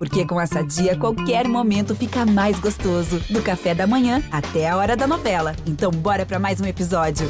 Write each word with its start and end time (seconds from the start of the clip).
Porque 0.00 0.24
com 0.24 0.40
essa 0.40 0.64
dia, 0.64 0.96
qualquer 0.96 1.46
momento 1.46 1.94
fica 1.94 2.24
mais 2.24 2.58
gostoso. 2.58 3.20
Do 3.28 3.42
café 3.42 3.74
da 3.74 3.86
manhã 3.86 4.22
até 4.32 4.66
a 4.66 4.74
hora 4.78 4.96
da 4.96 5.06
novela. 5.06 5.54
Então, 5.66 5.90
bora 5.90 6.24
para 6.24 6.38
mais 6.38 6.58
um 6.58 6.64
episódio. 6.64 7.28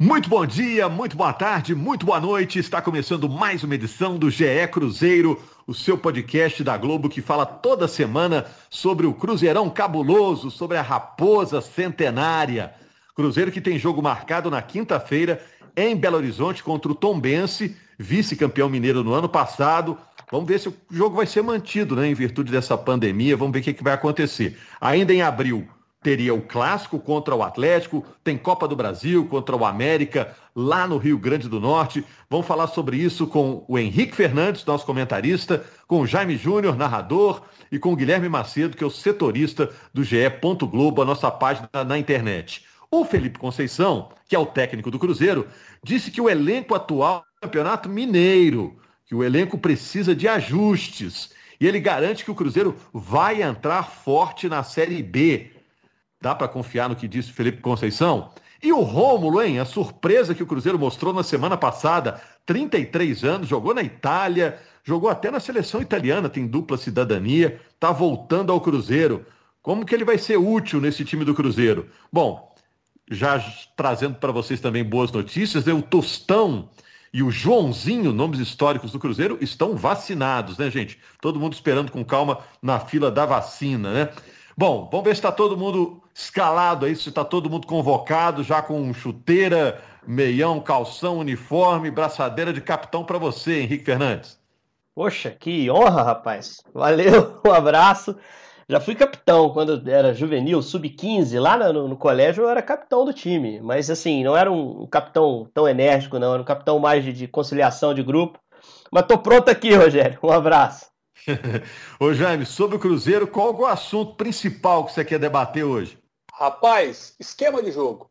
Muito 0.00 0.30
bom 0.30 0.46
dia, 0.46 0.88
muito 0.88 1.18
boa 1.18 1.34
tarde, 1.34 1.74
muito 1.74 2.06
boa 2.06 2.18
noite. 2.18 2.58
Está 2.58 2.80
começando 2.80 3.28
mais 3.28 3.62
uma 3.62 3.74
edição 3.74 4.16
do 4.16 4.30
GE 4.30 4.66
Cruzeiro, 4.72 5.38
o 5.66 5.74
seu 5.74 5.98
podcast 5.98 6.64
da 6.64 6.78
Globo 6.78 7.10
que 7.10 7.20
fala 7.20 7.44
toda 7.44 7.86
semana 7.86 8.46
sobre 8.70 9.06
o 9.06 9.12
Cruzeirão 9.12 9.68
cabuloso, 9.68 10.50
sobre 10.50 10.78
a 10.78 10.82
Raposa 10.82 11.60
Centenária. 11.60 12.72
Cruzeiro 13.14 13.52
que 13.52 13.60
tem 13.60 13.78
jogo 13.78 14.00
marcado 14.00 14.50
na 14.50 14.62
quinta-feira 14.62 15.44
em 15.76 15.94
Belo 15.94 16.16
Horizonte 16.16 16.62
contra 16.62 16.90
o 16.90 16.94
Tombense 16.94 17.76
vice-campeão 18.00 18.70
mineiro 18.70 19.04
no 19.04 19.12
ano 19.12 19.28
passado. 19.28 19.98
Vamos 20.32 20.48
ver 20.48 20.58
se 20.58 20.68
o 20.68 20.74
jogo 20.90 21.16
vai 21.16 21.26
ser 21.26 21.42
mantido, 21.42 21.94
né, 21.94 22.08
em 22.08 22.14
virtude 22.14 22.50
dessa 22.50 22.76
pandemia. 22.78 23.36
Vamos 23.36 23.52
ver 23.52 23.60
o 23.60 23.62
que, 23.62 23.74
que 23.74 23.84
vai 23.84 23.92
acontecer. 23.92 24.56
Ainda 24.80 25.12
em 25.12 25.20
abril 25.20 25.68
teria 26.02 26.32
o 26.32 26.40
clássico 26.40 26.98
contra 26.98 27.34
o 27.34 27.42
Atlético, 27.42 28.02
tem 28.24 28.38
Copa 28.38 28.66
do 28.66 28.74
Brasil 28.74 29.26
contra 29.26 29.54
o 29.54 29.66
América 29.66 30.34
lá 30.56 30.86
no 30.88 30.96
Rio 30.96 31.18
Grande 31.18 31.46
do 31.46 31.60
Norte. 31.60 32.02
Vamos 32.30 32.46
falar 32.46 32.68
sobre 32.68 32.96
isso 32.96 33.26
com 33.26 33.64
o 33.68 33.78
Henrique 33.78 34.16
Fernandes, 34.16 34.64
nosso 34.64 34.86
comentarista, 34.86 35.62
com 35.86 36.00
o 36.00 36.06
Jaime 36.06 36.38
Júnior, 36.38 36.74
narrador, 36.74 37.42
e 37.70 37.78
com 37.78 37.92
o 37.92 37.96
Guilherme 37.96 38.28
Macedo, 38.28 38.76
que 38.76 38.82
é 38.82 38.86
o 38.86 38.90
setorista 38.90 39.70
do 39.94 40.02
GE. 40.02 40.16
Globo, 40.70 41.02
a 41.02 41.04
nossa 41.04 41.30
página 41.30 41.68
na 41.86 41.98
internet. 41.98 42.64
O 42.92 43.04
Felipe 43.04 43.38
Conceição, 43.38 44.10
que 44.28 44.34
é 44.34 44.38
o 44.38 44.44
técnico 44.44 44.90
do 44.90 44.98
Cruzeiro, 44.98 45.46
disse 45.82 46.10
que 46.10 46.20
o 46.20 46.28
elenco 46.28 46.74
atual 46.74 47.20
do 47.20 47.46
Campeonato 47.46 47.88
Mineiro, 47.88 48.80
que 49.06 49.14
o 49.14 49.22
elenco 49.22 49.56
precisa 49.56 50.12
de 50.12 50.26
ajustes. 50.26 51.30
E 51.60 51.68
ele 51.68 51.78
garante 51.78 52.24
que 52.24 52.32
o 52.32 52.34
Cruzeiro 52.34 52.74
vai 52.92 53.42
entrar 53.42 53.84
forte 53.84 54.48
na 54.48 54.64
Série 54.64 55.04
B. 55.04 55.52
Dá 56.20 56.34
para 56.34 56.48
confiar 56.48 56.88
no 56.88 56.96
que 56.96 57.06
disse 57.06 57.30
o 57.30 57.34
Felipe 57.34 57.60
Conceição? 57.60 58.32
E 58.60 58.72
o 58.72 58.80
Rômulo, 58.80 59.40
hein? 59.40 59.60
A 59.60 59.64
surpresa 59.64 60.34
que 60.34 60.42
o 60.42 60.46
Cruzeiro 60.46 60.78
mostrou 60.78 61.14
na 61.14 61.22
semana 61.22 61.56
passada. 61.56 62.20
33 62.44 63.22
anos, 63.22 63.48
jogou 63.48 63.72
na 63.72 63.82
Itália, 63.82 64.58
jogou 64.82 65.08
até 65.08 65.30
na 65.30 65.38
seleção 65.38 65.80
italiana, 65.80 66.28
tem 66.28 66.44
dupla 66.44 66.76
cidadania, 66.76 67.60
tá 67.78 67.92
voltando 67.92 68.50
ao 68.50 68.60
Cruzeiro. 68.60 69.24
Como 69.62 69.86
que 69.86 69.94
ele 69.94 70.04
vai 70.04 70.18
ser 70.18 70.38
útil 70.38 70.80
nesse 70.80 71.04
time 71.04 71.24
do 71.24 71.34
Cruzeiro? 71.34 71.88
Bom, 72.12 72.49
já 73.10 73.44
trazendo 73.76 74.14
para 74.14 74.30
vocês 74.30 74.60
também 74.60 74.84
boas 74.84 75.10
notícias, 75.10 75.64
né? 75.64 75.72
o 75.72 75.82
Tostão 75.82 76.68
e 77.12 77.22
o 77.22 77.30
Joãozinho, 77.30 78.12
nomes 78.12 78.38
históricos 78.38 78.92
do 78.92 78.98
Cruzeiro, 78.98 79.36
estão 79.40 79.76
vacinados, 79.76 80.56
né, 80.56 80.70
gente? 80.70 80.98
Todo 81.20 81.40
mundo 81.40 81.54
esperando 81.54 81.90
com 81.90 82.04
calma 82.04 82.38
na 82.62 82.78
fila 82.78 83.10
da 83.10 83.26
vacina, 83.26 83.92
né? 83.92 84.08
Bom, 84.56 84.88
vamos 84.90 85.04
ver 85.04 85.14
se 85.14 85.18
está 85.18 85.32
todo 85.32 85.56
mundo 85.56 86.00
escalado 86.14 86.86
aí, 86.86 86.94
se 86.94 87.08
está 87.08 87.24
todo 87.24 87.50
mundo 87.50 87.66
convocado, 87.66 88.44
já 88.44 88.62
com 88.62 88.92
chuteira, 88.94 89.82
meião, 90.06 90.60
calção, 90.60 91.18
uniforme, 91.18 91.90
braçadeira 91.90 92.52
de 92.52 92.60
capitão 92.60 93.02
para 93.02 93.18
você, 93.18 93.62
Henrique 93.62 93.86
Fernandes. 93.86 94.38
Poxa, 94.94 95.30
que 95.30 95.70
honra, 95.70 96.02
rapaz. 96.02 96.62
Valeu, 96.74 97.40
um 97.44 97.52
abraço. 97.52 98.16
Já 98.70 98.78
fui 98.78 98.94
capitão 98.94 99.50
quando 99.50 99.90
era 99.90 100.14
juvenil, 100.14 100.62
sub-15, 100.62 101.40
lá 101.40 101.72
no, 101.72 101.88
no, 101.88 101.96
colégio 101.96 102.44
eu 102.44 102.48
era 102.48 102.62
capitão 102.62 103.04
do 103.04 103.12
time, 103.12 103.60
mas 103.60 103.90
assim, 103.90 104.22
não 104.22 104.36
era 104.36 104.48
um, 104.48 104.82
um 104.82 104.86
capitão 104.86 105.50
tão 105.52 105.68
enérgico, 105.68 106.20
não, 106.20 106.34
era 106.34 106.40
um 106.40 106.44
capitão 106.44 106.78
mais 106.78 107.02
de, 107.02 107.12
de 107.12 107.26
conciliação 107.26 107.92
de 107.92 108.00
grupo. 108.00 108.38
Mas 108.92 109.06
tô 109.06 109.18
pronto 109.18 109.48
aqui, 109.48 109.74
Rogério. 109.74 110.20
Um 110.22 110.30
abraço. 110.30 110.86
Ô 111.98 112.14
Jaime, 112.14 112.46
sobre 112.46 112.76
o 112.76 112.78
Cruzeiro, 112.78 113.26
qual 113.26 113.48
é 113.48 113.56
o 113.56 113.66
assunto 113.66 114.14
principal 114.14 114.84
que 114.84 114.92
você 114.92 115.04
quer 115.04 115.18
debater 115.18 115.64
hoje? 115.64 115.98
Rapaz, 116.32 117.16
esquema 117.18 117.60
de 117.60 117.72
jogo. 117.72 118.08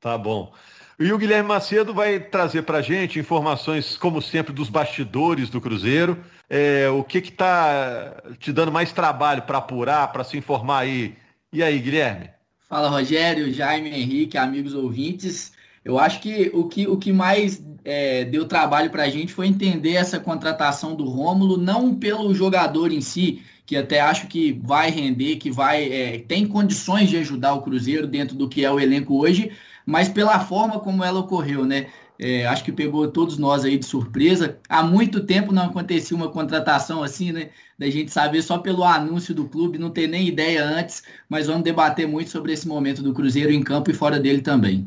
Tá 0.00 0.16
bom. 0.16 0.54
E 1.00 1.12
o 1.12 1.18
Guilherme 1.18 1.48
Macedo 1.48 1.94
vai 1.94 2.18
trazer 2.18 2.62
para 2.62 2.82
gente 2.82 3.20
informações, 3.20 3.96
como 3.96 4.20
sempre, 4.20 4.52
dos 4.52 4.68
bastidores 4.68 5.48
do 5.48 5.60
Cruzeiro. 5.60 6.18
É, 6.50 6.88
o 6.88 7.04
que 7.04 7.18
está 7.18 8.20
te 8.40 8.52
dando 8.52 8.72
mais 8.72 8.90
trabalho 8.90 9.42
para 9.42 9.58
apurar, 9.58 10.10
para 10.12 10.24
se 10.24 10.36
informar 10.36 10.80
aí? 10.80 11.14
E 11.52 11.62
aí, 11.62 11.78
Guilherme? 11.78 12.30
Fala, 12.68 12.88
Rogério, 12.88 13.52
Jaime, 13.52 13.90
Henrique, 13.90 14.36
amigos 14.36 14.74
ouvintes. 14.74 15.52
Eu 15.84 16.00
acho 16.00 16.20
que 16.20 16.50
o 16.52 16.68
que, 16.68 16.88
o 16.88 16.96
que 16.96 17.12
mais 17.12 17.62
é, 17.84 18.24
deu 18.24 18.46
trabalho 18.46 18.90
para 18.90 19.04
a 19.04 19.08
gente 19.08 19.32
foi 19.32 19.46
entender 19.46 19.92
essa 19.92 20.18
contratação 20.18 20.96
do 20.96 21.04
Rômulo, 21.04 21.56
não 21.56 21.94
pelo 21.94 22.34
jogador 22.34 22.90
em 22.92 23.00
si, 23.00 23.40
que 23.64 23.76
até 23.76 24.00
acho 24.00 24.26
que 24.26 24.60
vai 24.64 24.90
render, 24.90 25.36
que 25.36 25.50
vai 25.50 25.84
é, 25.92 26.18
tem 26.26 26.44
condições 26.44 27.08
de 27.08 27.16
ajudar 27.18 27.54
o 27.54 27.62
Cruzeiro 27.62 28.06
dentro 28.06 28.34
do 28.34 28.48
que 28.48 28.64
é 28.64 28.70
o 28.70 28.80
elenco 28.80 29.16
hoje, 29.16 29.52
mas 29.88 30.06
pela 30.06 30.38
forma 30.38 30.78
como 30.78 31.02
ela 31.02 31.20
ocorreu, 31.20 31.64
né? 31.64 31.86
É, 32.18 32.46
acho 32.46 32.62
que 32.62 32.70
pegou 32.70 33.08
todos 33.08 33.38
nós 33.38 33.64
aí 33.64 33.78
de 33.78 33.86
surpresa. 33.86 34.58
Há 34.68 34.82
muito 34.82 35.24
tempo 35.24 35.50
não 35.50 35.62
acontecia 35.64 36.14
uma 36.14 36.28
contratação 36.28 37.02
assim, 37.02 37.32
né? 37.32 37.48
Da 37.78 37.88
gente 37.88 38.12
saber 38.12 38.42
só 38.42 38.58
pelo 38.58 38.84
anúncio 38.84 39.34
do 39.34 39.48
clube, 39.48 39.78
não 39.78 39.88
ter 39.88 40.06
nem 40.06 40.28
ideia 40.28 40.62
antes, 40.62 41.04
mas 41.26 41.46
vamos 41.46 41.62
debater 41.62 42.06
muito 42.06 42.28
sobre 42.28 42.52
esse 42.52 42.68
momento 42.68 43.02
do 43.02 43.14
Cruzeiro 43.14 43.50
em 43.50 43.62
campo 43.62 43.90
e 43.90 43.94
fora 43.94 44.20
dele 44.20 44.42
também. 44.42 44.86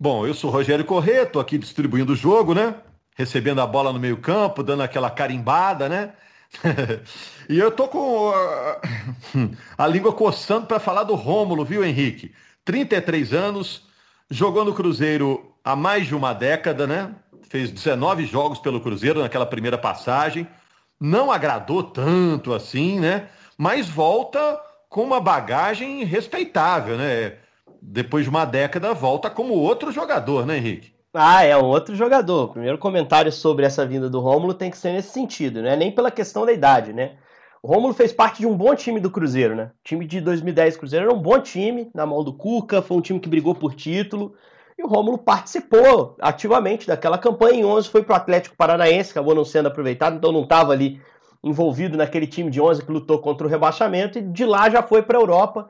Bom, 0.00 0.26
eu 0.26 0.32
sou 0.32 0.50
Rogério 0.50 0.84
Corrêa, 0.86 1.26
tô 1.26 1.40
aqui 1.40 1.58
distribuindo 1.58 2.14
o 2.14 2.16
jogo, 2.16 2.54
né? 2.54 2.74
Recebendo 3.18 3.60
a 3.60 3.66
bola 3.66 3.92
no 3.92 4.00
meio-campo, 4.00 4.62
dando 4.62 4.82
aquela 4.82 5.10
carimbada, 5.10 5.90
né? 5.90 6.12
e 7.50 7.58
eu 7.58 7.70
tô 7.70 7.86
com 7.86 8.32
a 9.76 9.86
língua 9.86 10.14
coçando 10.14 10.66
para 10.66 10.80
falar 10.80 11.02
do 11.02 11.14
Rômulo, 11.14 11.66
viu, 11.66 11.84
Henrique? 11.84 12.32
33 12.64 13.34
anos, 13.34 13.87
Jogou 14.30 14.62
no 14.62 14.74
Cruzeiro 14.74 15.54
há 15.64 15.74
mais 15.74 16.06
de 16.06 16.14
uma 16.14 16.34
década, 16.34 16.86
né? 16.86 17.14
Fez 17.48 17.70
19 17.70 18.26
jogos 18.26 18.58
pelo 18.58 18.80
Cruzeiro 18.80 19.20
naquela 19.20 19.46
primeira 19.46 19.78
passagem. 19.78 20.46
Não 21.00 21.32
agradou 21.32 21.82
tanto 21.82 22.52
assim, 22.52 23.00
né? 23.00 23.28
Mas 23.56 23.88
volta 23.88 24.60
com 24.90 25.02
uma 25.02 25.18
bagagem 25.18 26.04
respeitável, 26.04 26.98
né? 26.98 27.36
Depois 27.80 28.24
de 28.24 28.30
uma 28.30 28.44
década, 28.44 28.92
volta 28.92 29.30
como 29.30 29.54
outro 29.54 29.90
jogador, 29.90 30.44
né, 30.44 30.58
Henrique? 30.58 30.92
Ah, 31.14 31.42
é 31.42 31.56
outro 31.56 31.96
jogador. 31.96 32.44
O 32.44 32.52
primeiro 32.52 32.76
comentário 32.76 33.32
sobre 33.32 33.64
essa 33.64 33.86
vinda 33.86 34.10
do 34.10 34.20
Rômulo 34.20 34.52
tem 34.52 34.70
que 34.70 34.76
ser 34.76 34.92
nesse 34.92 35.10
sentido, 35.10 35.62
né? 35.62 35.74
Nem 35.74 35.90
pela 35.90 36.10
questão 36.10 36.44
da 36.44 36.52
idade, 36.52 36.92
né? 36.92 37.12
O 37.62 37.68
Rômulo 37.68 37.92
fez 37.92 38.12
parte 38.12 38.38
de 38.38 38.46
um 38.46 38.56
bom 38.56 38.74
time 38.74 39.00
do 39.00 39.10
Cruzeiro, 39.10 39.56
né? 39.56 39.70
O 39.80 39.84
time 39.84 40.06
de 40.06 40.20
2010 40.20 40.76
Cruzeiro 40.76 41.06
era 41.06 41.14
um 41.14 41.20
bom 41.20 41.40
time, 41.40 41.90
na 41.94 42.06
mão 42.06 42.22
do 42.22 42.32
Cuca, 42.32 42.80
foi 42.80 42.96
um 42.96 43.00
time 43.00 43.18
que 43.18 43.28
brigou 43.28 43.54
por 43.54 43.74
título. 43.74 44.34
E 44.78 44.82
o 44.82 44.86
Rômulo 44.86 45.18
participou 45.18 46.14
ativamente 46.20 46.86
daquela 46.86 47.18
campanha. 47.18 47.60
Em 47.60 47.64
11 47.64 47.88
foi 47.88 48.04
para 48.04 48.12
o 48.12 48.16
Atlético 48.16 48.56
Paranaense, 48.56 49.10
acabou 49.10 49.34
não 49.34 49.44
sendo 49.44 49.66
aproveitado, 49.66 50.16
então 50.16 50.30
não 50.30 50.44
estava 50.44 50.72
ali 50.72 51.00
envolvido 51.42 51.96
naquele 51.96 52.28
time 52.28 52.48
de 52.48 52.60
11 52.60 52.84
que 52.84 52.92
lutou 52.92 53.18
contra 53.18 53.44
o 53.44 53.50
rebaixamento. 53.50 54.18
E 54.18 54.22
de 54.22 54.44
lá 54.44 54.70
já 54.70 54.80
foi 54.80 55.02
para 55.02 55.18
a 55.18 55.20
Europa. 55.20 55.68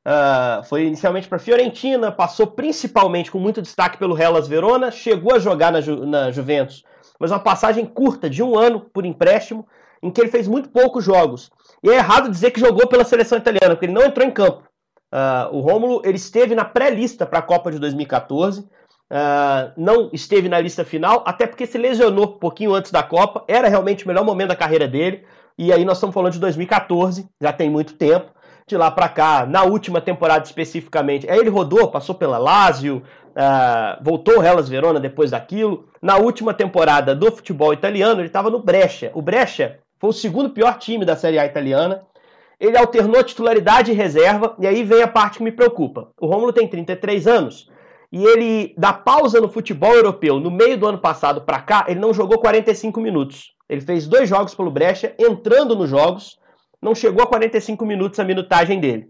Uh, 0.00 0.64
foi 0.64 0.84
inicialmente 0.84 1.28
para 1.28 1.36
a 1.36 1.40
Fiorentina, 1.40 2.10
passou 2.12 2.46
principalmente 2.46 3.30
com 3.30 3.38
muito 3.38 3.60
destaque 3.60 3.98
pelo 3.98 4.18
Hellas 4.18 4.48
Verona, 4.48 4.90
chegou 4.90 5.34
a 5.34 5.38
jogar 5.38 5.70
na, 5.70 5.82
Ju 5.82 6.06
na 6.06 6.30
Juventus, 6.30 6.82
mas 7.18 7.30
uma 7.30 7.38
passagem 7.38 7.84
curta 7.84 8.28
de 8.28 8.42
um 8.42 8.58
ano 8.58 8.80
por 8.80 9.04
empréstimo 9.04 9.66
em 10.02 10.10
que 10.10 10.20
ele 10.20 10.30
fez 10.30 10.48
muito 10.48 10.68
poucos 10.70 11.04
jogos. 11.04 11.50
E 11.82 11.90
é 11.90 11.94
errado 11.94 12.30
dizer 12.30 12.50
que 12.50 12.60
jogou 12.60 12.86
pela 12.86 13.04
seleção 13.04 13.38
italiana, 13.38 13.74
porque 13.74 13.86
ele 13.86 13.92
não 13.92 14.04
entrou 14.04 14.26
em 14.26 14.30
campo. 14.30 14.62
Uh, 15.12 15.56
o 15.56 15.60
Rômulo 15.60 16.02
ele 16.04 16.16
esteve 16.16 16.54
na 16.54 16.64
pré-lista 16.64 17.26
para 17.26 17.40
a 17.40 17.42
Copa 17.42 17.70
de 17.72 17.80
2014, 17.80 18.60
uh, 18.60 18.66
ah, 19.10 19.72
não 19.76 20.08
esteve 20.12 20.48
na 20.48 20.60
lista 20.60 20.84
final, 20.84 21.24
até 21.26 21.48
porque 21.48 21.66
se 21.66 21.76
lesionou 21.76 22.26
um 22.26 22.38
pouquinho 22.38 22.74
antes 22.74 22.92
da 22.92 23.02
Copa, 23.02 23.44
era 23.48 23.68
realmente 23.68 24.04
o 24.04 24.08
melhor 24.08 24.24
momento 24.24 24.50
da 24.50 24.56
carreira 24.56 24.86
dele, 24.86 25.24
e 25.58 25.72
aí 25.72 25.84
nós 25.84 25.96
estamos 25.96 26.14
falando 26.14 26.34
de 26.34 26.38
2014, 26.38 27.28
já 27.42 27.52
tem 27.52 27.68
muito 27.68 27.94
tempo, 27.94 28.30
de 28.68 28.76
lá 28.76 28.88
para 28.88 29.08
cá, 29.08 29.44
na 29.44 29.64
última 29.64 30.00
temporada 30.00 30.44
especificamente, 30.44 31.28
aí 31.28 31.40
ele 31.40 31.50
rodou, 31.50 31.90
passou 31.90 32.14
pela 32.14 32.38
Lazio, 32.38 33.02
uh, 33.30 34.04
voltou 34.04 34.36
ao 34.36 34.44
Hellas 34.44 34.68
Verona 34.68 35.00
depois 35.00 35.32
daquilo, 35.32 35.88
na 36.00 36.18
última 36.18 36.54
temporada 36.54 37.16
do 37.16 37.32
futebol 37.32 37.72
italiano 37.72 38.20
ele 38.20 38.28
estava 38.28 38.48
no 38.48 38.62
Brescia, 38.62 39.10
o 39.12 39.20
Brescia 39.20 39.80
foi 40.00 40.10
o 40.10 40.14
segundo 40.14 40.50
pior 40.50 40.78
time 40.78 41.04
da 41.04 41.14
Série 41.14 41.38
A 41.38 41.44
italiana. 41.44 42.02
Ele 42.58 42.76
alternou 42.76 43.22
titularidade 43.22 43.90
e 43.90 43.94
reserva, 43.94 44.56
e 44.58 44.66
aí 44.66 44.82
vem 44.82 45.02
a 45.02 45.08
parte 45.08 45.38
que 45.38 45.44
me 45.44 45.52
preocupa. 45.52 46.08
O 46.18 46.26
Rômulo 46.26 46.52
tem 46.52 46.66
33 46.66 47.26
anos, 47.26 47.70
e 48.12 48.24
ele, 48.24 48.74
da 48.76 48.92
pausa 48.92 49.40
no 49.40 49.48
futebol 49.48 49.94
europeu, 49.94 50.40
no 50.40 50.50
meio 50.50 50.76
do 50.76 50.86
ano 50.86 50.98
passado 50.98 51.42
para 51.42 51.60
cá, 51.60 51.84
ele 51.86 52.00
não 52.00 52.12
jogou 52.12 52.38
45 52.38 53.00
minutos. 53.00 53.54
Ele 53.68 53.80
fez 53.80 54.06
dois 54.06 54.28
jogos 54.28 54.54
pelo 54.54 54.70
Brecha, 54.70 55.14
entrando 55.18 55.76
nos 55.76 55.88
jogos, 55.88 56.38
não 56.82 56.94
chegou 56.94 57.22
a 57.22 57.26
45 57.26 57.86
minutos 57.86 58.18
a 58.18 58.24
minutagem 58.24 58.80
dele. 58.80 59.08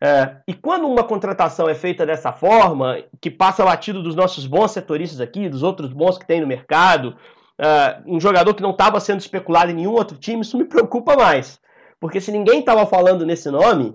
É, 0.00 0.36
e 0.48 0.52
quando 0.52 0.86
uma 0.86 1.04
contratação 1.04 1.68
é 1.68 1.74
feita 1.74 2.04
dessa 2.04 2.32
forma, 2.32 2.98
que 3.20 3.30
passa 3.30 3.64
batido 3.64 4.02
dos 4.02 4.16
nossos 4.16 4.46
bons 4.46 4.72
setoristas 4.72 5.20
aqui, 5.20 5.48
dos 5.48 5.62
outros 5.62 5.92
bons 5.92 6.18
que 6.18 6.26
tem 6.26 6.40
no 6.40 6.46
mercado, 6.46 7.16
uh, 7.62 8.02
um 8.06 8.20
jogador 8.20 8.52
que 8.54 8.62
não 8.62 8.72
estava 8.72 8.98
sendo 8.98 9.20
especulado 9.20 9.70
em 9.70 9.74
nenhum 9.74 9.92
outro 9.92 10.18
time, 10.18 10.42
isso 10.42 10.58
me 10.58 10.64
preocupa 10.64 11.14
mais. 11.14 11.60
Porque 12.00 12.20
se 12.20 12.32
ninguém 12.32 12.58
estava 12.58 12.84
falando 12.84 13.24
nesse 13.24 13.48
nome, 13.48 13.94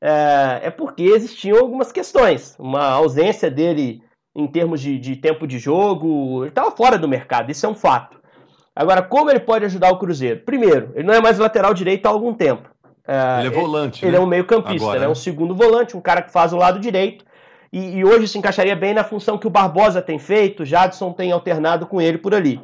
é, 0.00 0.60
é, 0.64 0.70
porque 0.70 1.02
existiam 1.02 1.58
algumas 1.58 1.90
questões. 1.90 2.54
Uma 2.58 2.84
ausência 2.90 3.50
dele 3.50 4.02
em 4.34 4.46
termos 4.46 4.82
de, 4.82 4.98
de 4.98 5.16
tempo 5.16 5.46
de 5.46 5.58
jogo, 5.58 6.42
ele 6.42 6.50
estava 6.50 6.70
fora 6.70 6.98
do 6.98 7.08
mercado, 7.08 7.50
isso 7.50 7.64
é 7.64 7.68
um 7.68 7.74
fato. 7.74 8.20
Agora, 8.74 9.00
como 9.00 9.30
ele 9.30 9.40
pode 9.40 9.64
ajudar 9.64 9.90
o 9.90 9.98
Cruzeiro? 9.98 10.40
Primeiro, 10.40 10.92
ele 10.94 11.06
não 11.06 11.14
é 11.14 11.20
mais 11.20 11.38
lateral 11.38 11.72
direito 11.72 12.04
há 12.04 12.10
algum 12.10 12.34
tempo. 12.34 12.68
É, 13.08 13.38
ele 13.38 13.48
é 13.48 13.50
volante. 13.50 14.04
Ele, 14.04 14.12
né? 14.12 14.18
é 14.18 14.20
um 14.20 14.26
meio-campista, 14.26 14.96
é 14.96 15.00
né? 15.00 15.08
um 15.08 15.14
segundo 15.14 15.54
volante, 15.54 15.96
um 15.96 16.00
cara 16.02 16.20
que 16.20 16.30
faz 16.30 16.52
o 16.52 16.58
lado 16.58 16.78
direito. 16.78 17.24
E, 17.72 17.98
e, 17.98 18.04
hoje 18.04 18.28
se 18.28 18.36
encaixaria 18.36 18.76
bem 18.76 18.92
na 18.92 19.02
função 19.02 19.38
que 19.38 19.46
o 19.46 19.50
Barbosa 19.50 20.02
tem 20.02 20.18
feito, 20.18 20.62
o 20.62 20.66
Jadson 20.66 21.12
tem 21.12 21.32
alternado 21.32 21.86
com 21.86 22.00
ele 22.00 22.18
por 22.18 22.34
ali. 22.34 22.60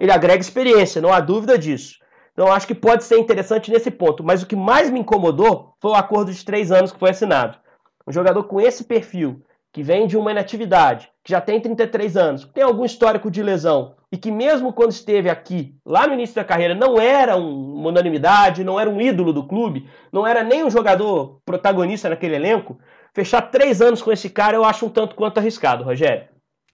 Ele 0.00 0.12
agrega 0.12 0.40
experiência, 0.40 1.02
não 1.02 1.12
há 1.12 1.20
dúvida 1.20 1.58
disso. 1.58 1.98
Então 2.32 2.52
acho 2.52 2.66
que 2.66 2.74
pode 2.74 3.04
ser 3.04 3.18
interessante 3.18 3.70
nesse 3.70 3.90
ponto. 3.90 4.22
Mas 4.22 4.42
o 4.42 4.46
que 4.46 4.56
mais 4.56 4.90
me 4.90 5.00
incomodou 5.00 5.74
foi 5.80 5.92
o 5.92 5.94
acordo 5.94 6.32
de 6.32 6.44
três 6.44 6.70
anos 6.70 6.92
que 6.92 6.98
foi 6.98 7.10
assinado. 7.10 7.58
Um 8.06 8.12
jogador 8.12 8.44
com 8.44 8.60
esse 8.60 8.84
perfil, 8.84 9.42
que 9.72 9.82
vem 9.82 10.06
de 10.06 10.16
uma 10.16 10.30
inatividade, 10.30 11.10
que 11.22 11.32
já 11.32 11.40
tem 11.40 11.60
33 11.60 12.16
anos, 12.16 12.44
tem 12.54 12.64
algum 12.64 12.84
histórico 12.84 13.30
de 13.30 13.42
lesão 13.42 13.94
e 14.10 14.16
que 14.16 14.30
mesmo 14.30 14.72
quando 14.72 14.92
esteve 14.92 15.28
aqui, 15.28 15.74
lá 15.84 16.06
no 16.06 16.14
início 16.14 16.34
da 16.34 16.44
carreira, 16.44 16.74
não 16.74 16.98
era 16.98 17.36
uma 17.36 17.88
unanimidade, 17.88 18.64
não 18.64 18.80
era 18.80 18.88
um 18.88 18.98
ídolo 19.00 19.32
do 19.32 19.46
clube, 19.46 19.86
não 20.10 20.26
era 20.26 20.42
nem 20.42 20.64
um 20.64 20.70
jogador 20.70 21.40
protagonista 21.44 22.08
naquele 22.08 22.36
elenco, 22.36 22.78
fechar 23.12 23.42
três 23.42 23.82
anos 23.82 24.00
com 24.00 24.10
esse 24.10 24.30
cara 24.30 24.56
eu 24.56 24.64
acho 24.64 24.86
um 24.86 24.88
tanto 24.88 25.14
quanto 25.14 25.38
arriscado, 25.38 25.84
Rogério. 25.84 26.28